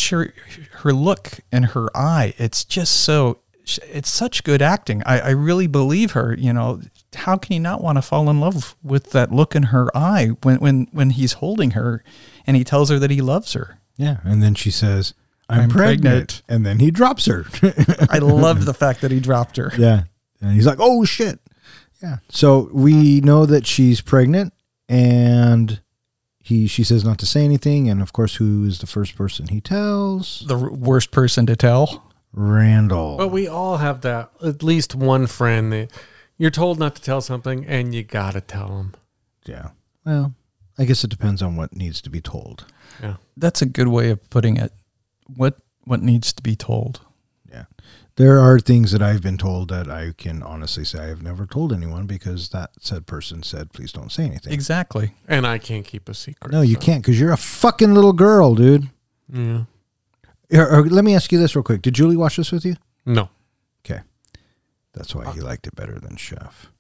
[0.09, 0.35] her,
[0.73, 2.33] her look and her eye.
[2.39, 5.03] It's just so it's such good acting.
[5.05, 6.35] I, I really believe her.
[6.39, 6.81] You know,
[7.15, 10.31] how can you not want to fall in love with that look in her eye
[10.43, 12.03] when when when he's holding her
[12.47, 13.79] and he tells her that he loves her?
[13.97, 14.19] Yeah.
[14.25, 15.15] And then she says,
[15.49, 16.03] I'm, I'm pregnant.
[16.03, 16.43] pregnant.
[16.49, 17.45] And then he drops her.
[18.11, 19.73] I love the fact that he dropped her.
[19.77, 20.05] yeah.
[20.41, 21.41] And he's like, oh, shit.
[22.03, 22.17] Yeah.
[22.29, 24.53] So we know that she's pregnant
[24.89, 25.81] and
[26.45, 29.49] he she says not to say anything, and of course, who is the first person
[29.49, 30.45] he tells?
[30.47, 32.13] The worst person to tell.
[32.35, 33.17] Randall.
[33.17, 35.91] But we all have that at least one friend that
[36.37, 38.95] you're told not to tell something and you gotta tell them.
[39.47, 39.69] yeah.
[40.05, 40.35] Well,
[40.77, 42.67] I guess it depends on what needs to be told.
[43.01, 43.17] Yeah.
[43.37, 44.73] That's a good way of putting it.
[45.35, 47.01] What what needs to be told?
[47.51, 47.65] Yeah.
[48.17, 51.47] There are things that I've been told that I can honestly say I have never
[51.47, 54.53] told anyone because that said person said, please don't say anything.
[54.53, 55.13] Exactly.
[55.29, 56.53] And I can't keep a secret.
[56.53, 58.89] No, you so, can't because you're a fucking little girl, dude.
[59.33, 59.65] Yeah.
[60.53, 61.83] Or, or let me ask you this real quick.
[61.83, 62.77] Did Julie watch this with you?
[63.07, 63.29] No.
[63.85, 64.01] Okay.
[64.93, 66.71] That's why he liked it better than Chef.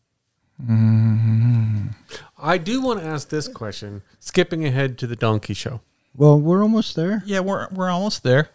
[2.38, 5.80] I do want to ask this question, skipping ahead to the donkey show.
[6.16, 7.22] Well, we're almost there.
[7.26, 8.50] Yeah, we're we're almost there.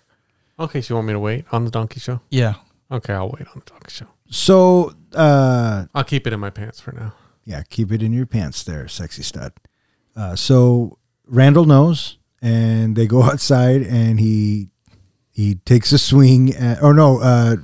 [0.58, 2.22] Okay, so you want me to wait on the donkey show?
[2.30, 2.56] Yeah.
[2.92, 4.08] Okay, I'll wait on the donkey show.
[4.30, 7.14] So, uh, I'll keep it in my pants for now.
[7.46, 9.54] yeah, keep it in your pants there, sexy stud.
[10.16, 14.70] Uh, so Randall knows, and they go outside, and he
[15.40, 16.54] he takes a swing.
[16.54, 17.56] At, or no, uh,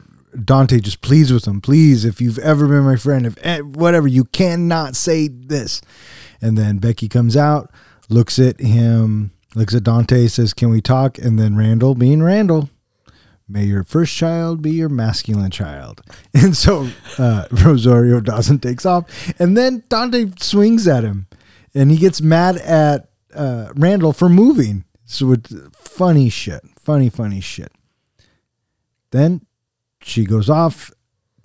[0.41, 4.07] Dante just pleads with him, please, if you've ever been my friend, if eh, whatever,
[4.07, 5.81] you cannot say this.
[6.41, 7.69] And then Becky comes out,
[8.07, 12.69] looks at him, looks at Dante, says, "Can we talk?" And then Randall, being Randall,
[13.47, 16.01] may your first child be your masculine child.
[16.33, 19.05] And so uh, Rosario Dawson takes off,
[19.37, 21.27] and then Dante swings at him,
[21.73, 24.85] and he gets mad at uh, Randall for moving.
[25.05, 27.71] So it's funny shit, funny, funny shit.
[29.11, 29.45] Then
[30.01, 30.91] she goes off.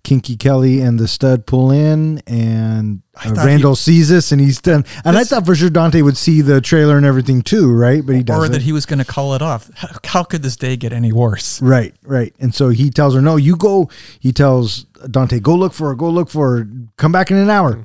[0.03, 4.87] Kinky Kelly and the stud pull in, and uh, Randall sees this, and he's done.
[5.05, 8.05] And I thought for sure Dante would see the trailer and everything too, right?
[8.05, 8.43] But he doesn't.
[8.43, 9.71] Or that he was going to call it off.
[9.75, 11.61] How, how could this day get any worse?
[11.61, 12.35] Right, right.
[12.41, 15.95] And so he tells her, "No, you go." He tells Dante, "Go look for her.
[15.95, 16.69] Go look for her.
[16.97, 17.85] Come back in an hour.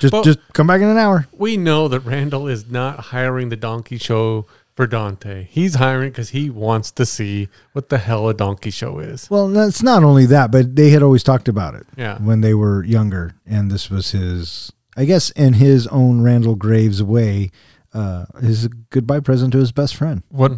[0.00, 3.56] Just, just come back in an hour." We know that Randall is not hiring the
[3.56, 5.46] donkey show for Dante.
[5.50, 9.30] He's hiring because he wants to see what the hell a donkey show is.
[9.30, 12.18] Well, it's not only that, but they had always talked about it Yeah.
[12.18, 17.02] when they were younger, and this was his, I guess, in his own Randall Graves
[17.02, 17.50] way,
[17.92, 20.22] uh, his goodbye present to his best friend.
[20.28, 20.52] What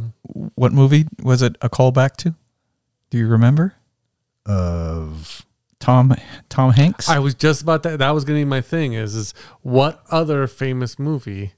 [0.55, 2.35] what movie was it a callback to?
[3.11, 3.75] Do you remember?
[4.47, 5.45] Of
[5.81, 6.15] Tom
[6.49, 7.09] Tom Hanks.
[7.09, 7.99] I was just about that.
[7.99, 8.95] That was going to be my thing.
[8.95, 11.53] Is is what other famous movie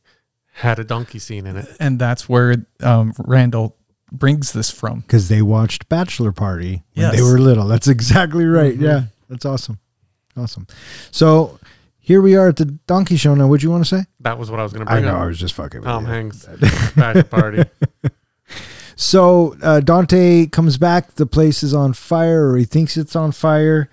[0.59, 1.69] had a donkey scene in it?
[1.81, 3.77] and that's where um, Randall
[4.13, 5.01] brings this from.
[5.01, 7.17] because they watched Bachelor Party when Yes.
[7.17, 7.67] they were little.
[7.67, 8.75] That's exactly right.
[8.77, 9.79] Yeah, that's awesome,
[10.37, 10.67] awesome.
[11.11, 11.59] So
[11.99, 13.49] here we are at the Donkey Show now.
[13.49, 14.05] What do you want to say?
[14.21, 15.15] That was what I was going to I bring know.
[15.17, 15.23] up.
[15.23, 16.11] I was just fucking with Tom you.
[16.11, 16.47] Hanks
[16.97, 17.65] bachelor party.
[18.97, 21.15] So uh, Dante comes back.
[21.15, 23.89] The place is on fire, or he thinks it's on fire.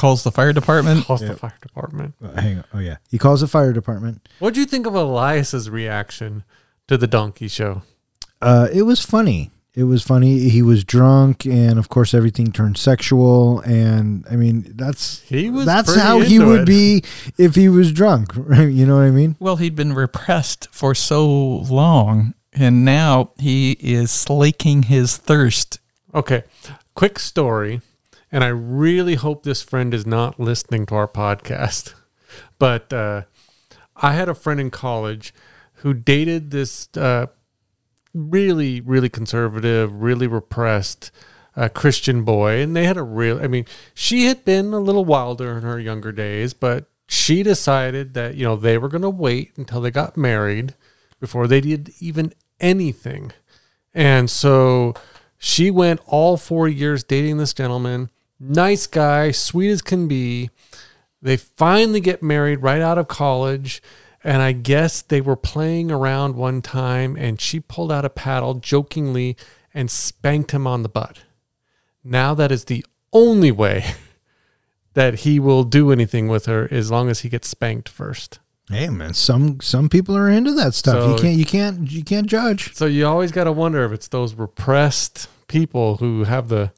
[0.00, 1.04] Calls the fire department.
[1.04, 2.14] Calls the fire department.
[2.24, 2.64] Uh, hang on.
[2.74, 4.26] Oh yeah, he calls the fire department.
[4.38, 6.42] What do you think of Elias's reaction
[6.88, 7.82] to the donkey show?
[8.40, 9.50] Uh, it was funny.
[9.74, 10.48] It was funny.
[10.48, 13.60] He was drunk, and of course, everything turned sexual.
[13.60, 15.66] And I mean, that's He was.
[15.66, 16.66] that's pretty how he into would it.
[16.66, 17.04] be
[17.38, 18.32] if he was drunk.
[18.36, 18.68] Right?
[18.72, 19.36] You know what I mean?
[19.38, 25.78] Well, he'd been repressed for so long, and now he is slaking his thirst.
[26.14, 26.42] Okay,
[26.94, 27.80] quick story,
[28.32, 31.94] and I really hope this friend is not listening to our podcast.
[32.60, 33.22] But uh,
[33.96, 35.34] I had a friend in college
[35.76, 37.26] who dated this uh,
[38.14, 41.10] really, really conservative, really repressed
[41.56, 43.42] uh, Christian boy, and they had a real.
[43.42, 43.64] I mean,
[43.94, 48.44] she had been a little wilder in her younger days, but she decided that you
[48.44, 50.74] know they were going to wait until they got married
[51.18, 53.32] before they did even anything.
[53.92, 54.94] And so
[55.38, 58.10] she went all four years dating this gentleman.
[58.40, 60.48] Nice guy, sweet as can be.
[61.20, 63.82] They finally get married right out of college.
[64.24, 68.54] And I guess they were playing around one time and she pulled out a paddle
[68.54, 69.36] jokingly
[69.72, 71.20] and spanked him on the butt.
[72.04, 73.94] Now that is the only way
[74.94, 78.40] that he will do anything with her as long as he gets spanked first.
[78.68, 81.10] Hey man, some some people are into that stuff.
[81.10, 82.74] you can't you can't you can't judge.
[82.74, 86.72] So you always got to wonder if it's those repressed people who have the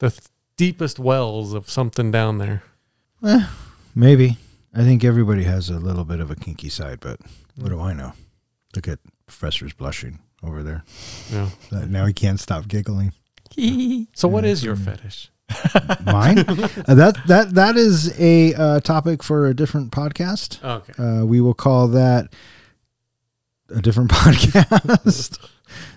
[0.00, 0.22] the th-
[0.56, 2.62] deepest wells of something down there.
[3.24, 3.46] Eh,
[3.94, 4.38] maybe.
[4.74, 7.18] I think everybody has a little bit of a kinky side, but
[7.56, 8.12] what do I know?
[8.74, 10.84] Look at Professor's blushing over there.
[11.32, 11.48] Yeah.
[11.72, 13.12] Uh, Now he can't stop giggling.
[14.14, 15.30] So what is your fetish?
[16.04, 16.40] Mine?
[16.40, 20.62] Uh, that that that is a uh, topic for a different podcast.
[20.62, 20.92] Okay.
[21.02, 22.34] Uh, we will call that
[23.70, 25.38] a different podcast.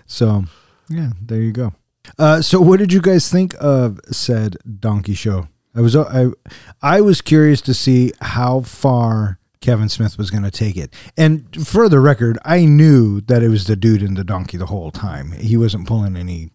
[0.06, 0.44] so,
[0.88, 1.74] yeah, there you go.
[2.18, 5.48] Uh, so, what did you guys think of said donkey show?
[5.74, 6.26] I was I
[6.82, 10.92] I was curious to see how far Kevin Smith was going to take it.
[11.16, 14.66] And for the record, I knew that it was the dude in the donkey the
[14.66, 15.32] whole time.
[15.32, 16.50] He wasn't pulling any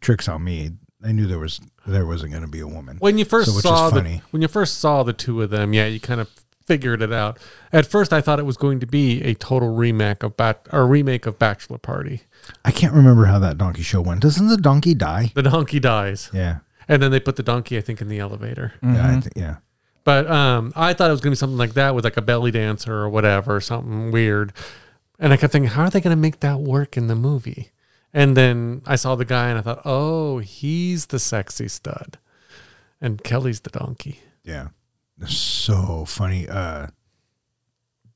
[0.00, 0.72] tricks on me.
[1.02, 2.96] I knew there was there wasn't going to be a woman.
[2.98, 4.22] When you first So, saw the funny.
[4.32, 6.28] when you first saw the two of them, yeah, you kind of
[6.68, 7.38] figured it out.
[7.72, 10.86] At first, I thought it was going to be a total remake of Bat or
[10.86, 12.22] remake of Bachelor Party.
[12.64, 14.20] I can't remember how that donkey show went.
[14.22, 15.32] Doesn't the donkey die?
[15.34, 16.58] The donkey dies, Yeah.
[16.86, 18.74] and then they put the donkey, I think, in the elevator.
[18.82, 19.56] Yeah, I think yeah.
[20.04, 22.22] But um, I thought it was going to be something like that with like a
[22.22, 24.52] belly dancer or whatever, something weird.
[25.18, 27.70] And I kept thinking, how are they going to make that work in the movie?
[28.14, 32.16] And then I saw the guy and I thought, oh, he's the sexy stud,
[33.02, 34.20] and Kelly's the donkey.
[34.44, 34.68] Yeah.
[35.26, 36.48] So funny.
[36.48, 36.88] Uh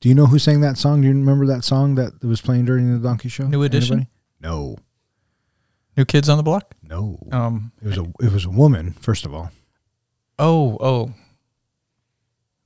[0.01, 1.01] Do you know who sang that song?
[1.03, 3.47] Do you remember that song that was playing during the donkey show?
[3.47, 3.93] New Edition?
[3.95, 4.11] Anybody?
[4.41, 4.77] No.
[5.97, 6.75] New Kids on the Block.
[6.83, 7.19] No.
[7.33, 7.73] Um.
[7.83, 9.51] It was a it was a woman, first of all.
[10.39, 10.77] Oh.
[10.81, 11.13] Oh.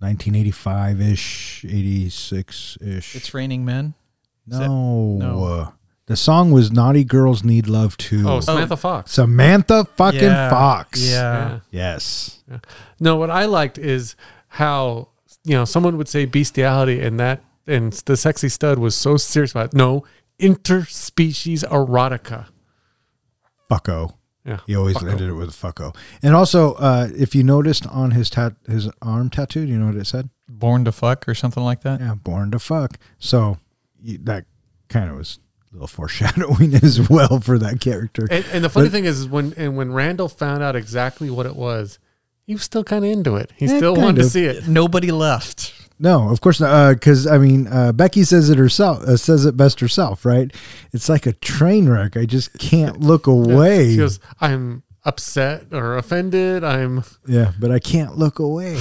[0.00, 3.16] 1985 ish, 86 ish.
[3.16, 3.94] It's Raining Men.
[4.50, 5.16] is that- no.
[5.16, 5.44] no.
[5.44, 5.70] Uh,
[6.06, 8.28] the song was Naughty Girls Need Love Too.
[8.28, 9.12] Oh, Samantha Fox.
[9.12, 11.02] Samantha fucking Yeah, Fox.
[11.02, 11.60] Yeah.
[11.70, 12.42] Yes.
[13.00, 14.14] No, what I liked is
[14.48, 15.08] how
[15.44, 19.50] you know someone would say bestiality, and that and the sexy stud was so serious
[19.52, 19.74] about it.
[19.74, 20.04] no
[20.38, 22.46] interspecies erotica.
[23.70, 24.14] Fucko.
[24.44, 25.10] Yeah, He always fucko.
[25.10, 25.96] ended it with a fucko.
[26.22, 29.86] And also, uh, if you noticed on his tat his arm tattoo, do you know
[29.86, 30.30] what it said?
[30.48, 32.00] Born to Fuck or something like that.
[32.00, 32.96] Yeah, born to fuck.
[33.18, 33.58] So
[34.04, 34.44] that
[34.88, 38.26] kind of was a little foreshadowing as well for that character.
[38.30, 41.30] And, and the funny But- thing is, is when and when Randall found out exactly
[41.30, 41.98] what it was,
[42.46, 43.52] he was still kind of into it.
[43.56, 44.68] He Yeah, still kind wanted to see it.
[44.68, 45.72] Nobody left.
[45.98, 46.92] No, of course not.
[46.94, 49.02] Because I mean, uh, Becky says it herself.
[49.02, 50.52] Uh, says it best herself, right?
[50.92, 52.16] It's like a train wreck.
[52.16, 53.90] I just can't look away.
[53.92, 56.62] She goes, "I'm upset or offended.
[56.64, 58.76] I'm Yeah, but I can't look away.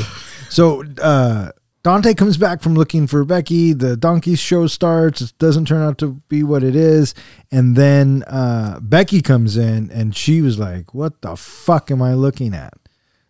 [0.50, 1.52] So uh,
[1.86, 3.72] Dante comes back from looking for Becky.
[3.72, 5.22] The donkey show starts.
[5.22, 7.14] It doesn't turn out to be what it is.
[7.52, 12.16] And then uh, Becky comes in and she was like, What the fuck am I
[12.16, 12.74] looking at?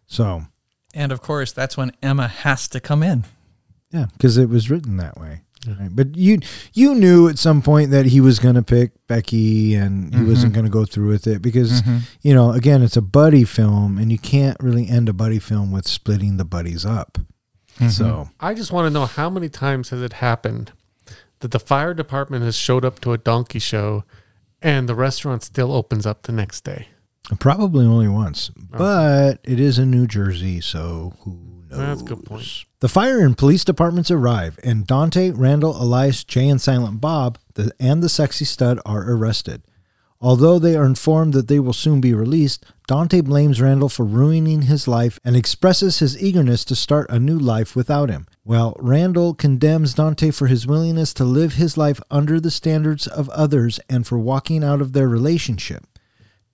[0.07, 0.43] So,
[0.93, 3.25] And of course, that's when Emma has to come in.
[3.91, 5.41] yeah, because it was written that way.
[5.67, 5.89] Right?
[5.93, 6.39] But you
[6.71, 10.53] you knew at some point that he was going to pick Becky and he wasn't
[10.53, 11.81] going to go through with it because
[12.21, 15.73] you know again it's a buddy film and you can't really end a buddy film
[15.73, 17.17] with splitting the buddies up.
[17.77, 18.31] So mm-hmm.
[18.39, 20.71] I just want to know how many times has it happened
[21.39, 24.03] that the fire department has showed up to a donkey show
[24.61, 26.87] and the restaurant still opens up the next day.
[27.39, 28.77] Probably only once, oh.
[28.77, 31.31] but it is in New Jersey, so who
[31.69, 31.79] knows?
[31.79, 32.65] That's a good point.
[32.79, 37.71] The fire and police departments arrive, and Dante, Randall, Elias, Jay, and Silent Bob, the,
[37.79, 39.63] and the sexy stud are arrested.
[40.25, 44.63] Although they are informed that they will soon be released, Dante blames Randall for ruining
[44.63, 48.25] his life and expresses his eagerness to start a new life without him.
[48.41, 53.29] While Randall condemns Dante for his willingness to live his life under the standards of
[53.29, 55.85] others and for walking out of their relationship.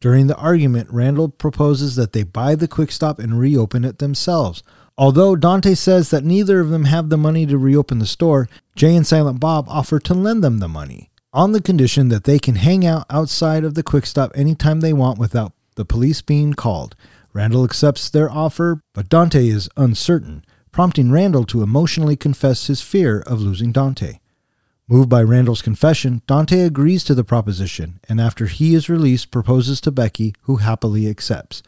[0.02, 4.64] During the argument, Randall proposes that they buy the quick stop and reopen it themselves.
[4.98, 8.98] Although Dante says that neither of them have the money to reopen the store, Jay
[8.98, 12.56] and Silent Bob offer to lend them the money on the condition that they can
[12.56, 16.96] hang out outside of the quick stop anytime they want without the police being called.
[17.34, 23.22] Randall accepts their offer, but Dante is uncertain, prompting Randall to emotionally confess his fear
[23.22, 24.20] of losing Dante.
[24.90, 29.80] Moved by Randall's confession, Dante agrees to the proposition and after he is released proposes
[29.82, 31.64] to Becky, who happily accepts.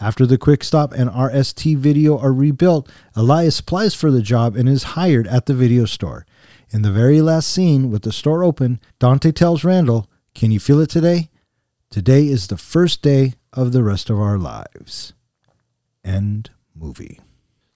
[0.00, 4.68] After the quick stop and RST video are rebuilt, Elias applies for the job and
[4.68, 6.24] is hired at the video store.
[6.72, 10.80] In the very last scene, with the store open, Dante tells Randall, Can you feel
[10.80, 11.28] it today?
[11.90, 15.12] Today is the first day of the rest of our lives.
[16.02, 17.20] End movie.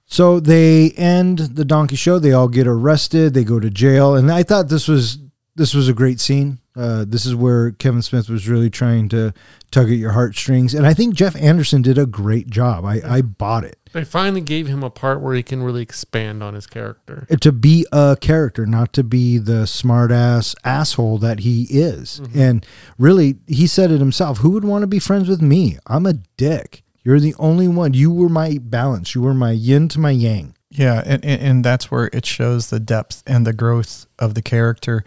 [0.07, 2.19] So they end the donkey show.
[2.19, 3.35] They all get arrested.
[3.35, 5.19] They go to jail, and I thought this was
[5.55, 6.59] this was a great scene.
[6.77, 9.33] Uh, this is where Kevin Smith was really trying to
[9.71, 12.85] tug at your heartstrings, and I think Jeff Anderson did a great job.
[12.85, 16.43] I, I bought it They finally gave him a part where he can really expand
[16.43, 17.27] on his character.
[17.41, 22.21] to be a character, not to be the smart ass asshole that he is.
[22.35, 22.65] And
[22.99, 24.39] really, he said it himself.
[24.39, 25.79] Who would want to be friends with me?
[25.87, 26.83] I'm a dick.
[27.03, 27.95] You're the only one.
[27.95, 29.15] You were my balance.
[29.15, 30.55] You were my yin to my yang.
[30.71, 34.43] Yeah, and, and, and that's where it shows the depth and the growth of the
[34.43, 35.05] character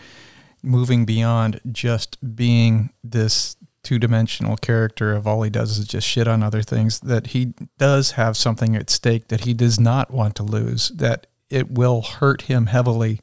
[0.61, 6.43] moving beyond just being this two-dimensional character of all he does is just shit on
[6.43, 10.43] other things that he does have something at stake that he does not want to
[10.43, 13.21] lose that it will hurt him heavily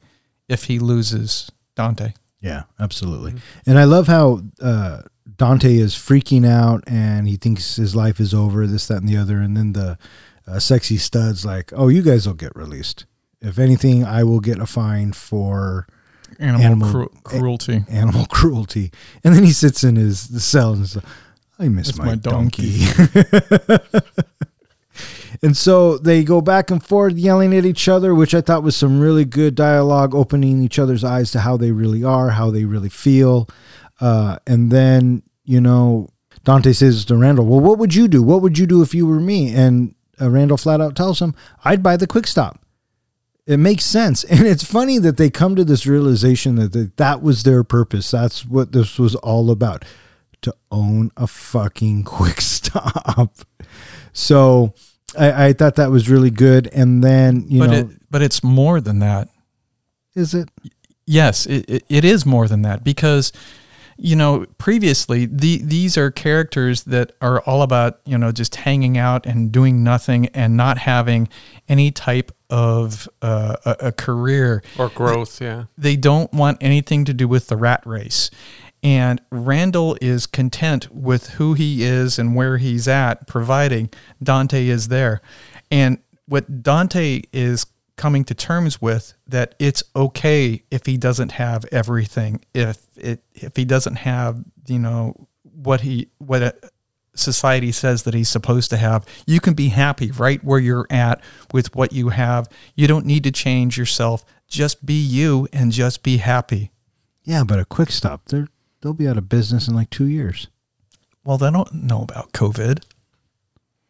[0.49, 2.13] if he loses Dante.
[2.41, 3.35] Yeah, absolutely.
[3.65, 5.03] And I love how uh,
[5.37, 9.17] Dante is freaking out and he thinks his life is over, this, that, and the
[9.17, 9.37] other.
[9.37, 9.97] And then the
[10.47, 13.05] uh, sexy stud's like, oh, you guys will get released.
[13.41, 15.87] If anything, I will get a fine for
[16.39, 17.83] Animal, Animal- cru- cruelty.
[17.89, 18.91] animal cruelty.
[19.23, 21.03] And then he sits in his cell and says,
[21.59, 22.81] I miss my, my donkey.
[25.43, 28.75] and so they go back and forth yelling at each other, which I thought was
[28.75, 32.65] some really good dialogue, opening each other's eyes to how they really are, how they
[32.65, 33.47] really feel.
[33.99, 36.09] Uh, and then, you know,
[36.43, 38.21] Dante says to Randall, Well, what would you do?
[38.23, 39.53] What would you do if you were me?
[39.53, 41.33] And uh, Randall flat out tells him,
[41.65, 42.59] I'd buy the quick stop.
[43.47, 44.25] It makes sense.
[44.25, 48.11] And it's funny that they come to this realization that that, that was their purpose.
[48.11, 49.85] That's what this was all about
[50.41, 53.33] to own a fucking quick stop.
[54.11, 54.73] So
[55.17, 56.67] I, I thought that was really good.
[56.73, 59.29] And then, you but know, it, but it's more than that.
[60.13, 60.49] is it?
[61.05, 63.31] Yes, it, it, it is more than that because
[63.97, 68.97] you know previously the, these are characters that are all about you know just hanging
[68.97, 71.29] out and doing nothing and not having
[71.69, 75.65] any type of uh, a, a career Or growth, yeah.
[75.77, 78.29] they don't want anything to do with the rat race.
[78.83, 83.89] And Randall is content with who he is and where he's at, providing
[84.21, 85.21] Dante is there.
[85.71, 91.65] And what Dante is coming to terms with that it's okay if he doesn't have
[91.71, 96.55] everything, if it if he doesn't have, you know, what he what a,
[97.19, 99.05] society says that he's supposed to have.
[99.25, 102.47] You can be happy right where you're at with what you have.
[102.75, 104.25] You don't need to change yourself.
[104.47, 106.71] Just be you and just be happy.
[107.23, 108.47] Yeah, but a quick stop, they're,
[108.81, 110.47] they'll be out of business in like two years.
[111.23, 112.83] Well, they don't know about COVID.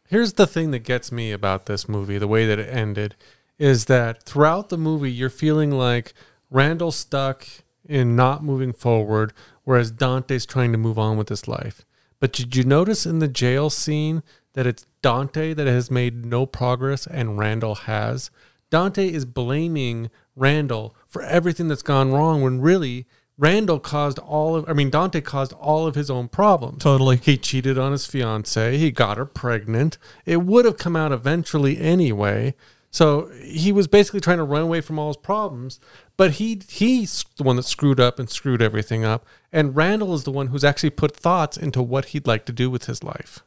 [0.07, 3.15] Here's the thing that gets me about this movie, the way that it ended,
[3.59, 6.13] is that throughout the movie, you're feeling like
[6.49, 7.47] Randall's stuck
[7.86, 11.86] in not moving forward, whereas Dante's trying to move on with his life.
[12.20, 16.45] But did you notice in the jail scene that it's Dante that has made no
[16.45, 18.32] progress and Randall has?
[18.70, 23.05] Dante is blaming Randall for everything that's gone wrong when really
[23.38, 26.82] Randall caused all of, I mean, Dante caused all of his own problems.
[26.82, 27.18] Totally.
[27.18, 28.78] He cheated on his fiance.
[28.78, 29.99] He got her pregnant.
[30.26, 32.55] It would have come out eventually anyway.
[32.89, 35.80] So he was basically trying to run away from all his problems.
[36.18, 39.26] But he he's the one that screwed up and screwed everything up.
[39.53, 42.70] And Randall is the one who's actually put thoughts into what he'd like to do
[42.70, 43.43] with his life.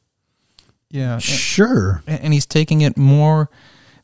[0.88, 1.18] Yeah.
[1.18, 2.02] Sure.
[2.06, 3.50] And, and he's taking it more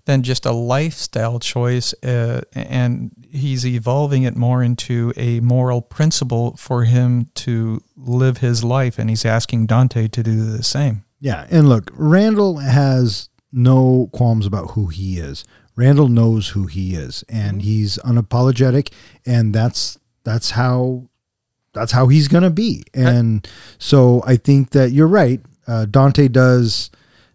[0.06, 6.56] than just a lifestyle choice, uh, and he's evolving it more into a moral principle
[6.56, 8.98] for him to live his life.
[9.00, 11.04] And he's asking Dante to do the same.
[11.18, 15.44] Yeah, and look, Randall has no qualms about who he is.
[15.76, 18.92] Randall knows who he is, and he's unapologetic,
[19.24, 21.08] and that's that's how
[21.72, 22.82] that's how he's gonna be.
[22.94, 23.46] And
[23.78, 25.40] so I think that you're right.
[25.66, 26.90] Uh, Dante does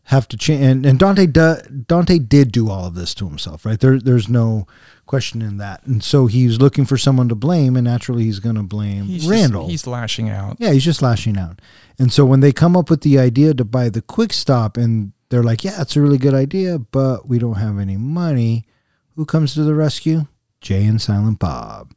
[0.05, 1.55] have to change, and, and Dante do,
[1.87, 3.79] Dante did do all of this to himself, right?
[3.79, 4.65] There, there's no
[5.05, 5.85] question in that.
[5.85, 9.27] And so he's looking for someone to blame, and naturally he's going to blame He's
[9.27, 9.63] Randall.
[9.63, 10.57] Just, he's lashing out.
[10.59, 11.61] Yeah, he's just lashing out.
[11.99, 15.13] And so when they come up with the idea to buy the quick stop and
[15.31, 18.65] they're like, yeah, it's a really good idea, but we don't have any money,
[19.15, 20.27] who comes to the rescue?
[20.61, 21.93] Jay and Silent Bob.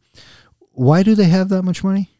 [0.72, 2.10] Why do they have that much money?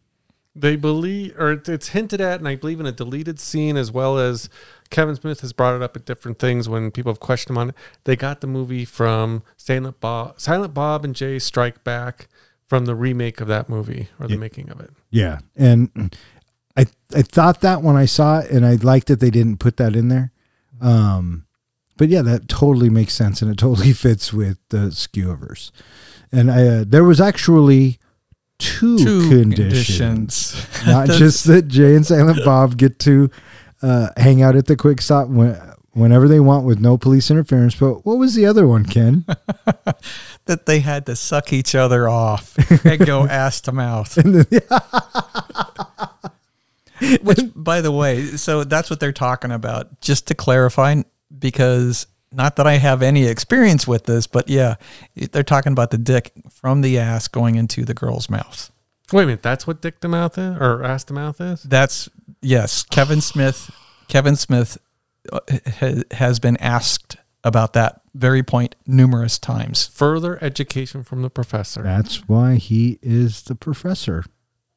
[0.57, 4.19] They believe, or it's- hinted at, and I believe in a deleted scene, as well
[4.19, 4.49] as
[4.91, 7.69] Kevin Smith has brought it up at different things when people have questioned him on
[7.71, 7.75] it.
[8.05, 12.29] They got the movie from Silent Bob, Silent Bob and Jay Strike Back
[12.69, 14.41] from the remake of that movie or the Yeah.
[14.41, 14.91] making of it.
[15.11, 15.39] Yeah.
[15.57, 16.15] And
[16.77, 19.77] I I thought that when I saw it and I liked that they didn't put
[19.79, 20.31] that in there.
[20.81, 21.47] Um
[21.97, 25.71] but yeah, that totally makes sense and it totally fits with the Skewverse.
[26.33, 27.99] And I, uh, there was actually
[28.59, 30.53] two, Two conditions.
[30.53, 30.87] conditions.
[30.87, 33.31] not just that Jay and Silent Bob get to
[33.83, 35.57] uh, hang out at the quick stop when,
[35.93, 37.77] whenever they want with no police interference.
[37.77, 39.25] But what was the other one, Ken?
[40.47, 44.19] that they had to suck each other off and go ass to mouth.
[47.23, 50.01] Which, by the way, so that's what they're talking about.
[50.01, 51.03] Just to clarify,
[51.37, 54.77] because not that I have any experience with this, but yeah,
[55.15, 58.71] they're talking about the dick from the ass going into the girl's mouth.
[59.13, 61.63] Wait a minute, that's what Dick the Mouth is, or Ass the Mouth is?
[61.63, 62.09] That's
[62.41, 63.71] yes, Kevin Smith.
[64.09, 64.79] Kevin Smith
[65.33, 65.41] uh,
[66.13, 69.87] has been asked about that very point numerous times.
[69.89, 71.83] Further education from the professor.
[71.83, 74.25] That's why he is the professor.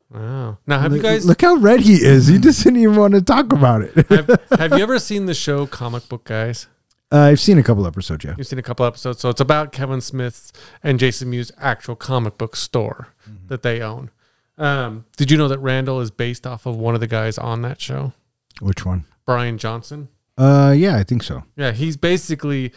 [0.09, 0.57] Wow.
[0.65, 2.27] Now, have you Look- guys look how red he is?
[2.27, 3.93] He just didn't even want to talk about it.
[4.09, 6.67] have, have you ever seen the show Comic Book Guys?
[7.11, 8.35] Uh, I've seen a couple episodes, yeah.
[8.37, 9.19] You've seen a couple episodes.
[9.19, 10.51] So it's about Kevin Smith's
[10.83, 13.09] and Jason Mewes' actual comic book store
[13.47, 14.11] that they own.
[14.57, 17.61] Um, did you know that Randall is based off of one of the guys on
[17.61, 18.13] that show,
[18.59, 19.05] Which one?
[19.25, 20.09] Bryan Johnson?
[20.37, 21.43] Uh, yeah, I think so.
[21.55, 22.73] Yeah, he's basically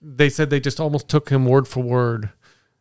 [0.00, 2.30] they said they just almost took him word for word,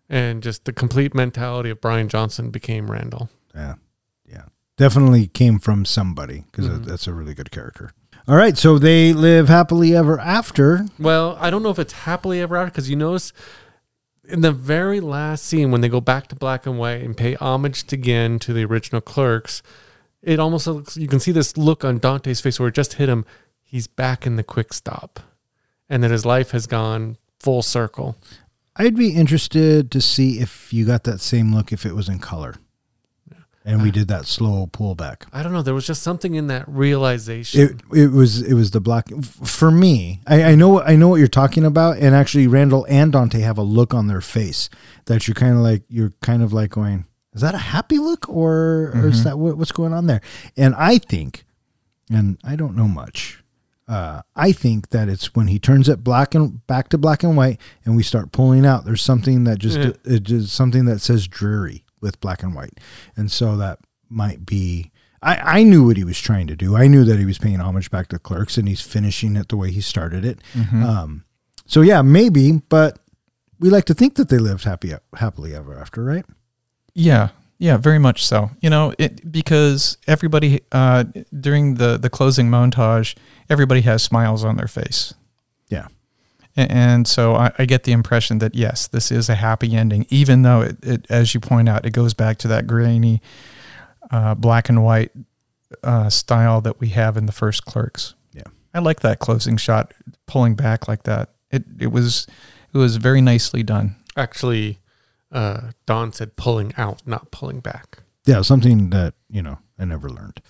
[0.09, 3.29] and just the complete mentality of Bryan Johnson became Randall.
[3.55, 3.75] Yeah,
[4.77, 6.85] definitely came from somebody because Mhm.
[6.85, 7.91] that's a really good character.
[8.27, 10.85] All right, so they live happily ever after.
[10.97, 13.33] Well, I don't know if it's happily ever after because you notice
[14.25, 17.35] in the very last scene when they go back to black and white and pay
[17.35, 19.61] homage again to the original clerks,
[20.21, 23.09] it almost looks you can see this look on Dante's face where it just hit
[23.09, 23.25] him.
[23.61, 25.19] He's back in the quick stop,
[25.89, 28.15] and that his life has gone full circle.
[28.77, 32.19] I'd be interested to see if you got that same look if it was in
[32.19, 32.55] color,
[33.65, 35.23] and we did that slow pullback.
[35.31, 35.61] I don't know.
[35.61, 37.61] There was just something in that realization.
[37.61, 40.19] It it was it was the black for me.
[40.27, 43.57] I, I know I know what you're talking about, and actually Randall and Dante have
[43.57, 44.69] a look on their face
[45.05, 48.27] that you're kind of like you're kind of like going, is that a happy look
[48.29, 50.21] or or is that what, what's going on there?
[50.57, 51.45] And I think,
[52.09, 53.39] and I don't know much.
[53.85, 57.35] Uh, I think that it's when he turns it black and back to black and
[57.35, 58.85] white, and we start pulling out.
[58.85, 59.91] There's something that just Yeah.
[60.05, 62.79] it is something that says dreary with black and white,
[63.15, 63.79] and so that
[64.09, 64.91] might be.
[65.23, 66.75] I, I knew what he was trying to do.
[66.75, 69.55] I knew that he was paying homage back to Clerks, and he's finishing it the
[69.57, 70.37] way he started it.
[70.83, 71.23] Um,
[71.65, 72.99] so yeah, maybe, but
[73.57, 76.25] we like to think that they lived happy happily ever after, right?
[76.93, 78.51] Yeah, yeah, very much so.
[78.59, 81.05] You know, it because everybody uh,
[81.39, 83.15] during the the closing montage,
[83.49, 85.13] everybody has smiles on their face,
[85.69, 85.87] Yeah.
[86.57, 90.05] A- and so I, I get the impression that yes, this is a happy ending,
[90.09, 93.21] even though it, it as you point out, it goes back to that grainy,
[94.11, 95.11] uh, black and white
[95.83, 98.13] uh, style that we have in the first Clerks.
[98.33, 98.43] Yeah.
[98.73, 99.93] I like that closing shot,
[100.27, 101.29] pulling back like that.
[101.51, 102.27] It it was
[102.73, 103.95] it was very nicely done.
[104.15, 104.79] Actually,
[105.31, 107.99] uh, Don said pulling out, not pulling back.
[108.25, 110.41] Yeah, something that you know I never learned.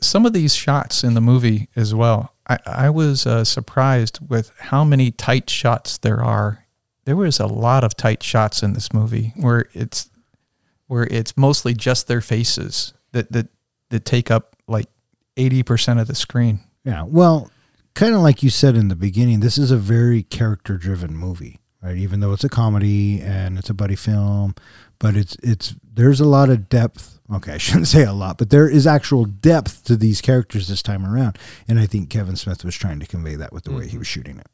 [0.00, 2.33] some of these shots in the movie as well.
[2.48, 6.66] I, I was uh, surprised with how many tight shots there are.
[7.04, 10.10] There was a lot of tight shots in this movie where it's
[10.86, 13.48] where it's mostly just their faces that that
[13.90, 14.88] that take up like
[15.36, 16.60] eighty percent of the screen.
[16.84, 17.50] Yeah, well,
[17.94, 21.60] kind of like you said in the beginning, this is a very character driven movie,
[21.84, 21.96] right?
[21.96, 24.54] Even though it's a comedy and it's a buddy film,
[24.98, 27.20] but it's it's there's a lot of depth.
[27.32, 30.82] Okay, I shouldn't say a lot, but there is actual depth to these characters this
[30.82, 33.84] time around, and I think Kevin Smith was trying to convey that with the way
[33.84, 33.98] he mm-hmm.
[33.98, 34.48] was shooting it.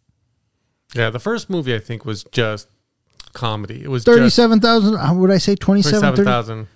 [0.94, 2.68] Yeah, the first movie I think was just
[3.32, 3.82] comedy.
[3.82, 4.96] It was Thirty-seven thousand.
[4.96, 5.54] How would I say?
[5.54, 6.00] Twenty-seven.
[6.00, 6.26] twenty-seven 30?
[6.26, 6.68] thousand.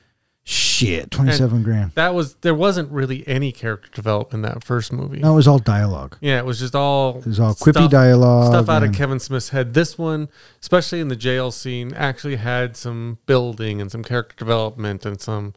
[0.47, 1.93] Shit, twenty-seven grand.
[1.95, 5.21] That was there wasn't really any character development in that first movie.
[5.21, 6.19] No, it was all dialogue.
[6.21, 8.53] Yeah, it was just all It was all quippy stuff- dialogue.
[8.53, 9.73] stuff out of and- Kevin Smith's head.
[9.73, 10.29] This one,
[10.61, 15.55] especially in the jail scene, actually had some building and some character development and some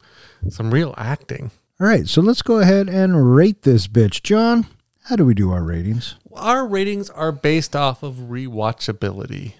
[0.48, 1.50] some real acting.
[1.80, 4.66] All right, so let's go ahead and rate this bitch, John.
[5.04, 6.14] How do we do our ratings?
[6.32, 9.52] Our ratings are based off of rewatchability.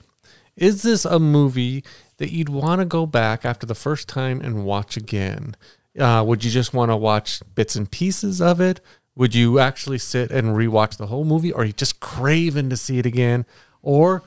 [0.56, 1.84] Is this a movie
[2.18, 5.56] that you'd want to go back after the first time and watch again?
[5.98, 8.80] Uh, would you just want to watch bits and pieces of it?
[9.16, 11.52] Would you actually sit and rewatch the whole movie?
[11.52, 13.46] Or are you just craving to see it again?
[13.82, 14.22] Or,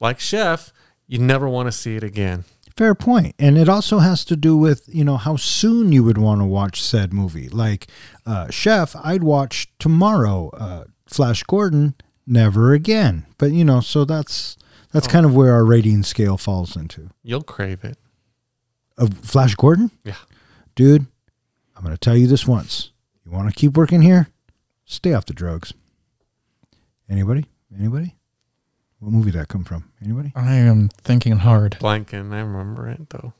[0.00, 0.72] like Chef,
[1.06, 2.44] you never want to see it again?
[2.74, 3.34] Fair point.
[3.38, 6.46] And it also has to do with, you know, how soon you would want to
[6.46, 7.50] watch said movie.
[7.50, 7.88] Like
[8.24, 10.48] uh, Chef, I'd watch tomorrow.
[10.50, 11.94] Uh, Flash Gordon,
[12.26, 13.26] never again.
[13.36, 14.56] But, you know, so that's
[14.92, 15.10] that's oh.
[15.10, 17.10] kind of where our rating scale falls into.
[17.22, 17.98] You'll crave it.
[18.98, 19.90] Of Flash Gordon?
[20.04, 20.16] Yeah.
[20.74, 21.06] Dude,
[21.76, 22.92] I'm going to tell you this once.
[23.24, 24.28] You want to keep working here?
[24.84, 25.72] Stay off the drugs.
[27.08, 27.46] Anybody?
[27.76, 28.16] Anybody?
[28.98, 29.90] What movie did that come from?
[30.04, 30.32] Anybody?
[30.34, 31.78] I am thinking hard.
[31.80, 32.32] Blanking.
[32.32, 33.32] I remember it, though.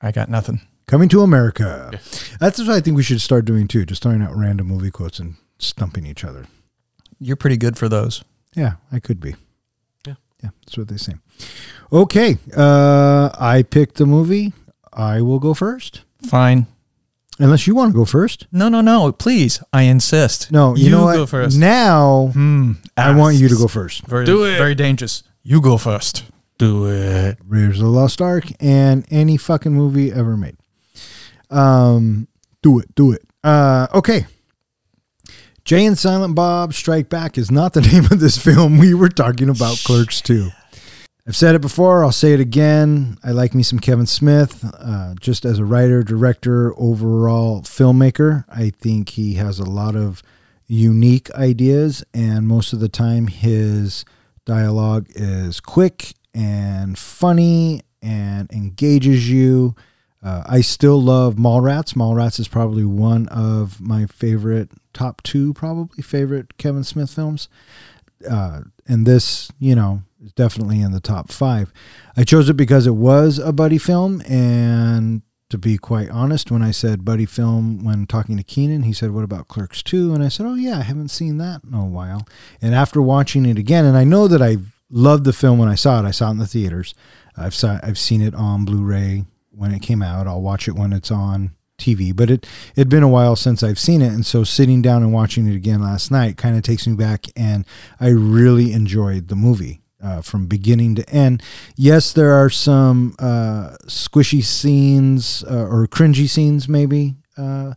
[0.00, 0.60] I got nothing.
[0.86, 1.90] Coming to America.
[1.92, 1.98] Yeah.
[2.38, 3.86] That's what I think we should start doing too.
[3.86, 6.46] Just throwing out random movie quotes and stumping each other.
[7.18, 8.22] You're pretty good for those.
[8.54, 9.34] Yeah, I could be.
[10.44, 10.50] Yeah.
[10.50, 11.14] Yeah, that's what they say.
[11.92, 12.36] Okay.
[12.56, 14.52] Uh I picked the movie.
[14.92, 16.02] I will go first.
[16.28, 16.66] Fine.
[17.40, 18.46] Unless you want to go first.
[18.52, 19.10] No, no, no.
[19.12, 20.52] Please, I insist.
[20.52, 21.16] No, you, know what?
[21.16, 21.58] go first.
[21.58, 22.72] Now Hmm.
[22.96, 24.06] I want you to go first.
[24.06, 24.56] Very, Do it.
[24.58, 25.22] Very dangerous.
[25.42, 26.24] You go first.
[26.58, 27.38] Do it.
[27.48, 30.56] Raiders of the Lost Ark and any fucking movie ever made.
[31.50, 32.28] Um,
[32.62, 33.22] do it, do it.
[33.42, 34.26] Uh, okay.
[35.64, 38.76] Jay and Silent Bob Strike Back is not the name of this film.
[38.76, 40.50] We were talking about Clerks 2.
[41.26, 43.16] I've said it before, I'll say it again.
[43.24, 48.44] I like me some Kevin Smith, uh, just as a writer, director, overall filmmaker.
[48.50, 50.22] I think he has a lot of
[50.66, 54.04] unique ideas, and most of the time, his
[54.44, 59.74] dialogue is quick and funny and engages you.
[60.22, 61.94] Uh, I still love Mallrats.
[61.94, 67.48] Mallrats is probably one of my favorite, top two, probably favorite Kevin Smith films.
[68.28, 71.72] uh, and this, you know, is definitely in the top five.
[72.16, 76.62] I chose it because it was a buddy film, and to be quite honest, when
[76.62, 80.14] I said buddy film when talking to Keenan, he said, "What about Clerks 2?
[80.14, 82.26] And I said, "Oh yeah, I haven't seen that in a while."
[82.62, 84.58] And after watching it again, and I know that I
[84.90, 86.06] loved the film when I saw it.
[86.06, 86.94] I saw it in the theaters.
[87.36, 90.26] I've saw I've seen it on Blu-ray when it came out.
[90.26, 91.52] I'll watch it when it's on
[91.84, 92.46] TV, but it
[92.76, 95.54] it'd been a while since I've seen it, and so sitting down and watching it
[95.54, 97.64] again last night kind of takes me back, and
[98.00, 99.80] I really enjoyed the movie.
[100.02, 101.42] Uh, from beginning to end.
[101.76, 107.72] Yes, there are some uh, squishy scenes uh, or cringy scenes, maybe, uh,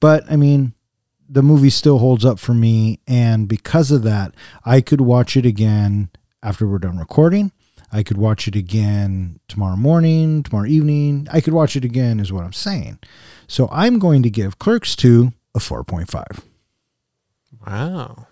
[0.00, 0.72] but I mean,
[1.28, 5.46] the movie still holds up for me, and because of that, I could watch it
[5.46, 6.10] again
[6.42, 7.52] after we're done recording.
[7.90, 11.26] I could watch it again tomorrow morning, tomorrow evening.
[11.32, 12.98] I could watch it again, is what I'm saying.
[13.46, 16.42] So I'm going to give Clerks 2 a 4.5.
[17.66, 18.26] Wow.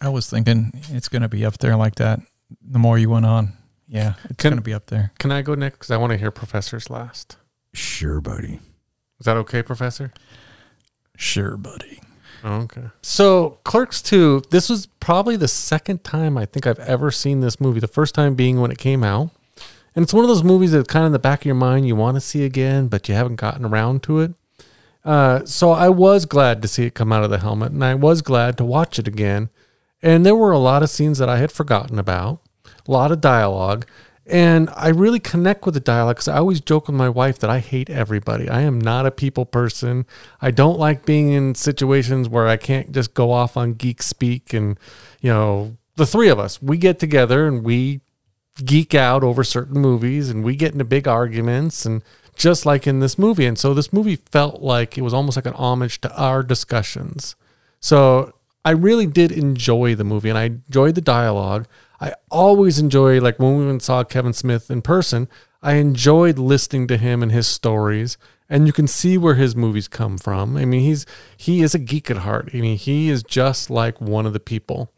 [0.00, 2.20] I was thinking it's going to be up there like that.
[2.62, 3.54] The more you went on,
[3.88, 5.12] yeah, it's going to be up there.
[5.18, 5.78] Can I go next?
[5.78, 7.36] Because I want to hear Professor's last.
[7.72, 8.60] Sure, buddy.
[9.18, 10.12] Is that okay, Professor?
[11.16, 12.00] Sure, buddy.
[12.44, 12.84] Oh, okay.
[13.02, 17.60] So Clerks 2, this was probably the second time I think I've ever seen this
[17.60, 17.80] movie.
[17.80, 19.30] The first time being when it came out.
[19.94, 21.86] And it's one of those movies that kind of in the back of your mind
[21.86, 24.32] you want to see again, but you haven't gotten around to it.
[25.04, 27.94] Uh, so I was glad to see it come out of the helmet, and I
[27.94, 29.48] was glad to watch it again.
[30.02, 32.40] And there were a lot of scenes that I had forgotten about,
[32.86, 33.86] a lot of dialogue.
[34.30, 37.50] And I really connect with the dialogue because I always joke with my wife that
[37.50, 38.48] I hate everybody.
[38.48, 40.06] I am not a people person.
[40.40, 44.54] I don't like being in situations where I can't just go off on geek speak.
[44.54, 44.78] And,
[45.20, 48.02] you know, the three of us, we get together and we
[48.64, 52.02] geek out over certain movies and we get into big arguments and
[52.36, 53.46] just like in this movie.
[53.46, 57.34] And so this movie felt like it was almost like an homage to our discussions.
[57.80, 58.32] So
[58.64, 61.66] I really did enjoy the movie and I enjoyed the dialogue.
[62.00, 65.28] I always enjoy like when we saw Kevin Smith in person,
[65.62, 68.16] I enjoyed listening to him and his stories.
[68.48, 70.56] And you can see where his movies come from.
[70.56, 71.06] I mean, he's
[71.36, 72.50] he is a geek at heart.
[72.52, 74.92] I mean, he is just like one of the people.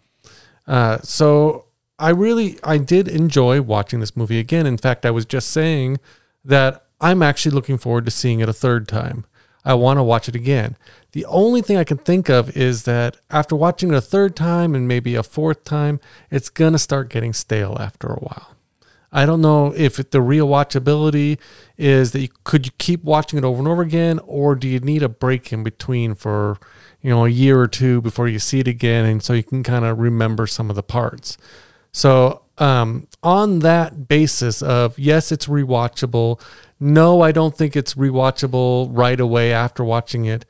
[0.66, 1.66] Uh, so
[1.98, 4.66] I really I did enjoy watching this movie again.
[4.66, 6.00] In fact, I was just saying
[6.44, 9.26] that I'm actually looking forward to seeing it a third time.
[9.64, 10.76] I want to watch it again.
[11.12, 14.74] The only thing I can think of is that after watching it a third time
[14.74, 18.56] and maybe a fourth time, it's going to start getting stale after a while.
[19.12, 21.38] I don't know if the rewatchability
[21.76, 24.80] is that you could you keep watching it over and over again, or do you
[24.80, 26.58] need a break in between for
[27.02, 29.62] you know a year or two before you see it again, and so you can
[29.62, 31.36] kind of remember some of the parts.
[31.92, 36.40] So um, on that basis of yes, it's rewatchable.
[36.82, 40.44] No, I don't think it's rewatchable right away after watching it.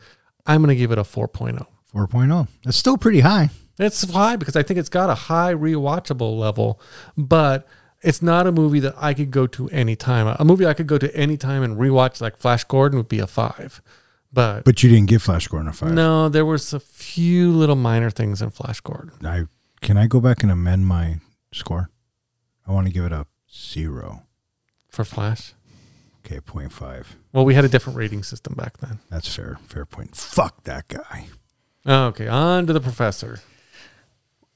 [0.46, 1.66] I'm going to give it a 4.0.
[1.94, 2.48] 4.0.
[2.64, 3.50] That's still pretty high.
[3.78, 6.80] It's high because I think it's got a high rewatchable level,
[7.18, 7.68] but
[8.00, 10.26] it's not a movie that I could go to anytime.
[10.38, 13.26] A movie I could go to anytime and rewatch, like Flash Gordon, would be a
[13.26, 13.82] five.
[14.32, 15.92] But, But you didn't give Flash Gordon a 5.
[15.92, 19.12] no, there was a few little minor things in Flash Gordon.
[19.22, 19.44] I
[19.82, 21.20] Can I go back and amend my
[21.52, 21.90] score?
[22.66, 24.22] I want to give it a 0.
[24.88, 25.52] For Flash,
[26.32, 27.04] Okay, 0.5.
[27.32, 28.98] well, we had a different rating system back then.
[29.10, 29.58] That's fair.
[29.66, 30.14] Fair point.
[30.16, 31.26] Fuck that guy.
[31.86, 33.40] Okay, on to the professor.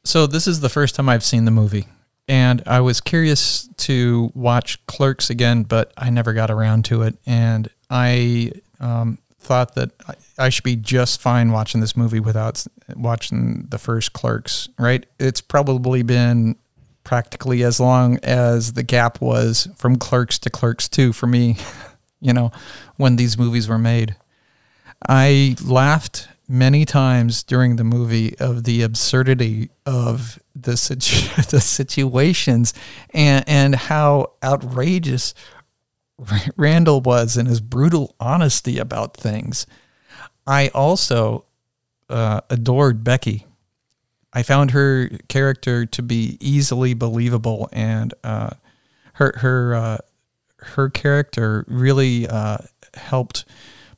[0.04, 1.86] So this is the first time I've seen the movie,
[2.28, 7.18] and I was curious to watch Clerks again, but I never got around to it,
[7.26, 10.14] and I um, thought that I-
[10.46, 14.68] I should be just fine watching this movie without watching the first Clerks.
[14.78, 15.04] Right?
[15.18, 16.56] It's probably been
[17.06, 21.56] practically as long as the gap was from Clerks to Clerks Two for me.
[22.18, 22.50] You know,
[22.96, 24.16] when these movies were made.
[25.06, 32.72] I laughed many times during the movie of the absurdity of the situ- the situations
[33.12, 35.34] and and how outrageous
[36.56, 39.66] Randall was and his brutal honesty about things.
[40.46, 41.44] I also
[42.08, 43.44] uh, adored Becky.
[44.36, 48.50] I found her character to be easily believable, and uh,
[49.14, 49.98] her her uh,
[50.58, 52.58] her character really uh,
[52.92, 53.46] helped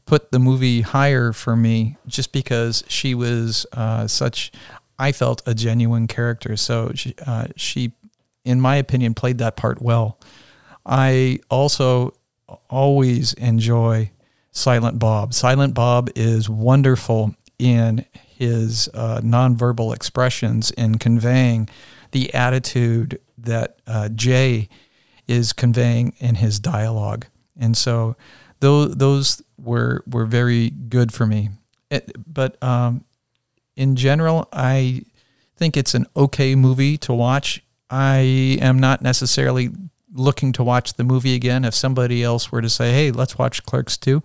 [0.07, 4.53] put the movie higher for me, just because she was uh, such.
[4.97, 7.91] I felt a genuine character, so she, uh, she,
[8.45, 10.21] in my opinion, played that part well.
[10.87, 12.15] I also
[12.71, 14.13] always enjoy
[14.53, 15.35] Silent Bob.
[15.35, 18.05] Silent Bob is wonderful in
[18.39, 21.69] his uh, nonverbal expressions in conveying
[22.13, 24.69] the attitude that uh, Jay
[25.27, 27.27] is conveying in his dialogue,
[27.59, 28.17] and so
[28.61, 31.51] those those were were very good for me.
[31.91, 33.05] It, but um,
[33.75, 35.03] in general, I
[35.57, 37.61] think it's an okay movie to watch.
[37.91, 39.71] I am not necessarily
[40.13, 41.65] looking to watch the movie again.
[41.65, 44.23] If somebody else were to say, "Hey, let's watch Clerks 2,"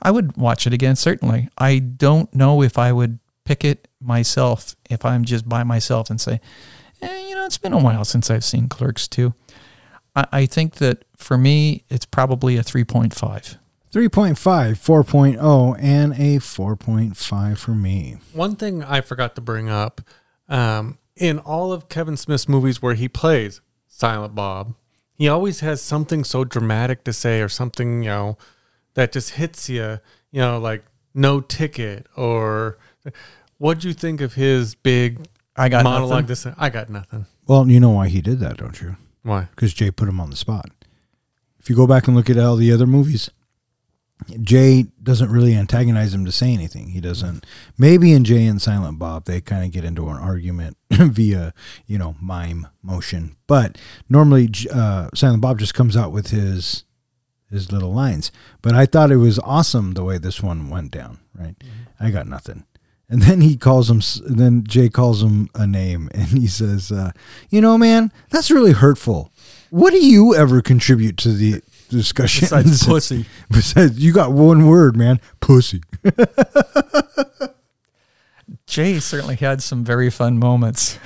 [0.00, 1.48] I would watch it again certainly.
[1.58, 6.20] I don't know if I would pick it myself if I'm just by myself and
[6.20, 6.40] say,
[7.00, 9.32] eh, you know, it's been a while since I've seen Clerks 2.
[10.14, 13.56] I, I think that for me, it's probably a 3.5.
[13.92, 18.16] 3.5, 4.0, and a 4.5 for me.
[18.34, 20.02] One thing I forgot to bring up
[20.48, 24.74] um, in all of Kevin Smith's movies where he plays Silent Bob,
[25.14, 28.38] he always has something so dramatic to say or something, you know,
[28.94, 30.00] that just hits you,
[30.30, 32.76] you know, like no ticket or
[33.58, 35.26] what'd you think of his big
[35.56, 36.10] I got monologue?
[36.10, 36.26] nothing.
[36.26, 37.26] This I got nothing.
[37.46, 38.96] Well, you know why he did that, don't you?
[39.22, 39.48] Why?
[39.50, 40.70] Because Jay put him on the spot.
[41.58, 43.30] If you go back and look at all the other movies,
[44.40, 46.88] Jay doesn't really antagonize him to say anything.
[46.88, 47.44] He doesn't.
[47.76, 51.52] Maybe in Jay and Silent Bob, they kind of get into an argument via,
[51.86, 53.36] you know, mime motion.
[53.46, 53.78] But
[54.08, 56.84] normally, uh, Silent Bob just comes out with his
[57.50, 58.32] his little lines.
[58.62, 61.18] But I thought it was awesome the way this one went down.
[61.34, 61.54] Right?
[62.00, 62.64] I got nothing.
[63.08, 64.00] And then he calls him.
[64.26, 67.12] Then Jay calls him a name, and he says, uh,
[67.50, 69.32] "You know, man, that's really hurtful.
[69.70, 73.26] What do you ever contribute to the discussion?" Besides pussy.
[73.50, 75.20] Besides, you got one word, man.
[75.40, 75.82] Pussy.
[78.66, 80.98] Jay certainly had some very fun moments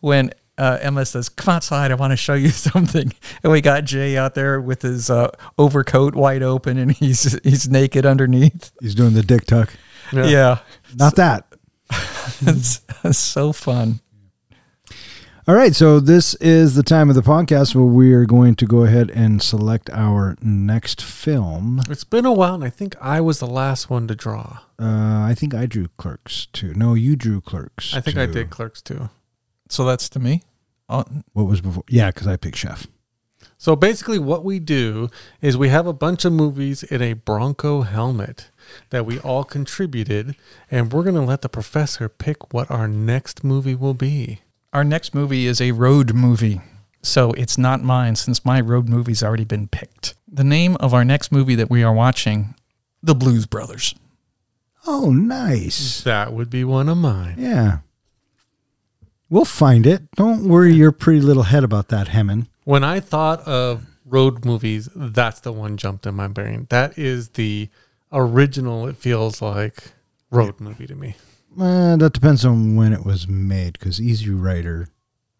[0.00, 3.12] when uh, Emma says, "Come outside, I want to show you something."
[3.42, 7.68] And we got Jay out there with his uh, overcoat wide open, and he's he's
[7.68, 8.72] naked underneath.
[8.80, 9.72] He's doing the dick tuck.
[10.12, 10.58] Yeah,
[10.94, 11.46] Not that.
[12.40, 14.00] it's, it's so fun.
[15.48, 15.76] All right.
[15.76, 19.10] So this is the time of the podcast where we are going to go ahead
[19.10, 21.80] and select our next film.
[21.88, 24.58] It's been a while, and I think I was the last one to draw.
[24.78, 26.74] Uh, I think I drew Clerks too.
[26.74, 27.94] No, you drew Clerks.
[27.94, 29.08] I think I did Clerks too.
[29.68, 30.42] So that's to me.
[30.88, 31.84] Oh, What was before?
[31.88, 32.86] Yeah, because I picked Chef.
[33.58, 35.10] So basically, what we do
[35.40, 38.50] is we have a bunch of movies in a Bronco helmet
[38.90, 40.36] that we all contributed,
[40.70, 44.40] and we're going to let the professor pick what our next movie will be.
[44.72, 46.60] our next movie is a road movie.
[47.02, 50.14] So it's not mine since my road movie's already been picked.
[50.26, 52.54] The name of our next movie that we are watching,
[53.02, 53.94] The Blues Brothers.
[54.86, 56.02] Oh, nice.
[56.02, 57.36] That would be one of mine.
[57.38, 57.78] Yeah.
[59.30, 60.10] We'll find it.
[60.12, 62.48] Don't worry your pretty little head about that, Hemming.
[62.64, 66.66] When I thought of road movies, that's the one jumped in my brain.
[66.70, 67.68] That is the
[68.12, 69.92] original, it feels like,
[70.30, 71.16] road movie to me.
[71.58, 74.88] Uh, that depends on when it was made, because Easy Rider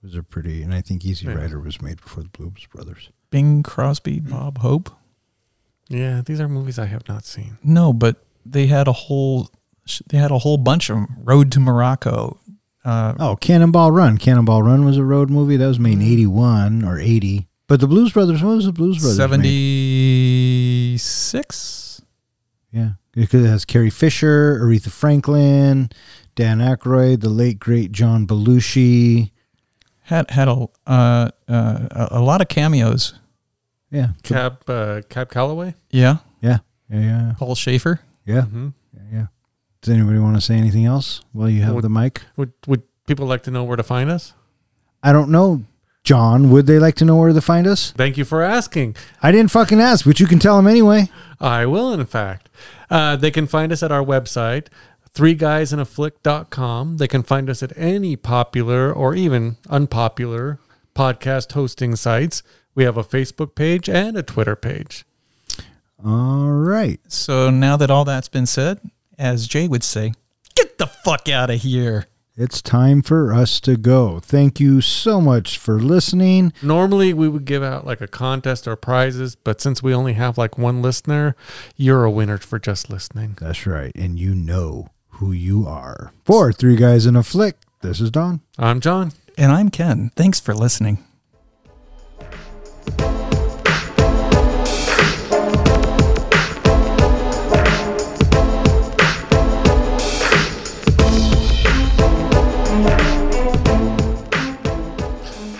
[0.02, 1.34] was a pretty, and I think Easy Yeah.
[1.34, 3.10] Rider was made before the Blues Brothers.
[3.30, 4.90] Bing Crosby, Bob Hope.
[5.88, 7.58] Yeah, these are movies I have not seen.
[7.62, 9.50] No, but they had a whole
[10.08, 11.06] they had a whole bunch of 'em.
[11.22, 12.40] Road to Morocco.
[12.84, 14.18] Uh, Oh, Cannonball Run.
[14.18, 15.56] Cannonball Run was a road movie.
[15.56, 17.46] That was made in 81 or 80.
[17.68, 19.18] But the Blues Brothers, what was the Blues Brothers?
[19.38, 20.98] made?
[20.98, 21.85] 76.
[22.72, 22.90] Yeah.
[23.12, 25.88] Because it has Carrie Fisher, Aretha Franklin,
[26.34, 29.30] Dan Aykroyd, the late, great John Belushi.
[30.02, 33.14] Had had a uh, uh, a a lot of cameos.
[33.90, 34.08] Yeah.
[34.22, 35.74] Cab, uh, Cab Calloway?
[35.90, 36.58] Yeah, Yeah.
[36.90, 37.00] Yeah.
[37.00, 37.34] Yeah.
[37.38, 38.00] Paul Shaffer.
[38.24, 38.42] Yeah.
[38.42, 38.68] Mm-hmm.
[38.94, 39.26] yeah, yeah.
[39.80, 42.22] Does anybody want to say anything else while you have Would- the mic?
[42.36, 44.32] Would, would people like to know where to find us?
[45.02, 45.64] I don't know.
[46.06, 47.90] John, would they like to know where to find us?
[47.90, 48.94] Thank you for asking.
[49.24, 51.10] I didn't fucking ask, but you can tell them anyway.
[51.40, 52.48] I will, in fact.
[52.88, 54.68] Uh, they can find us at our website,
[55.10, 56.98] three guys in a threeguysinaFlick.com.
[56.98, 60.60] They can find us at any popular or even unpopular
[60.94, 62.44] podcast hosting sites.
[62.76, 65.04] We have a Facebook page and a Twitter page.
[66.04, 67.00] All right.
[67.08, 68.78] So now that all that's been said,
[69.18, 70.12] as Jay would say,
[70.54, 72.06] get the fuck out of here.
[72.38, 74.20] It's time for us to go.
[74.20, 76.52] Thank you so much for listening.
[76.60, 80.36] Normally, we would give out like a contest or prizes, but since we only have
[80.36, 81.34] like one listener,
[81.76, 83.38] you're a winner for just listening.
[83.40, 83.90] That's right.
[83.94, 86.12] And you know who you are.
[86.26, 88.42] For Three Guys in a Flick, this is Don.
[88.58, 89.12] I'm John.
[89.38, 90.10] And I'm Ken.
[90.14, 91.02] Thanks for listening.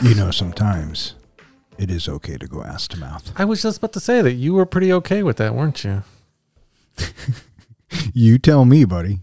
[0.07, 1.15] You know, sometimes
[1.79, 3.33] it is okay to go ass to mouth.
[3.35, 6.05] I was just about to say that you were pretty okay with that, weren't you?
[8.13, 9.21] You tell me, buddy.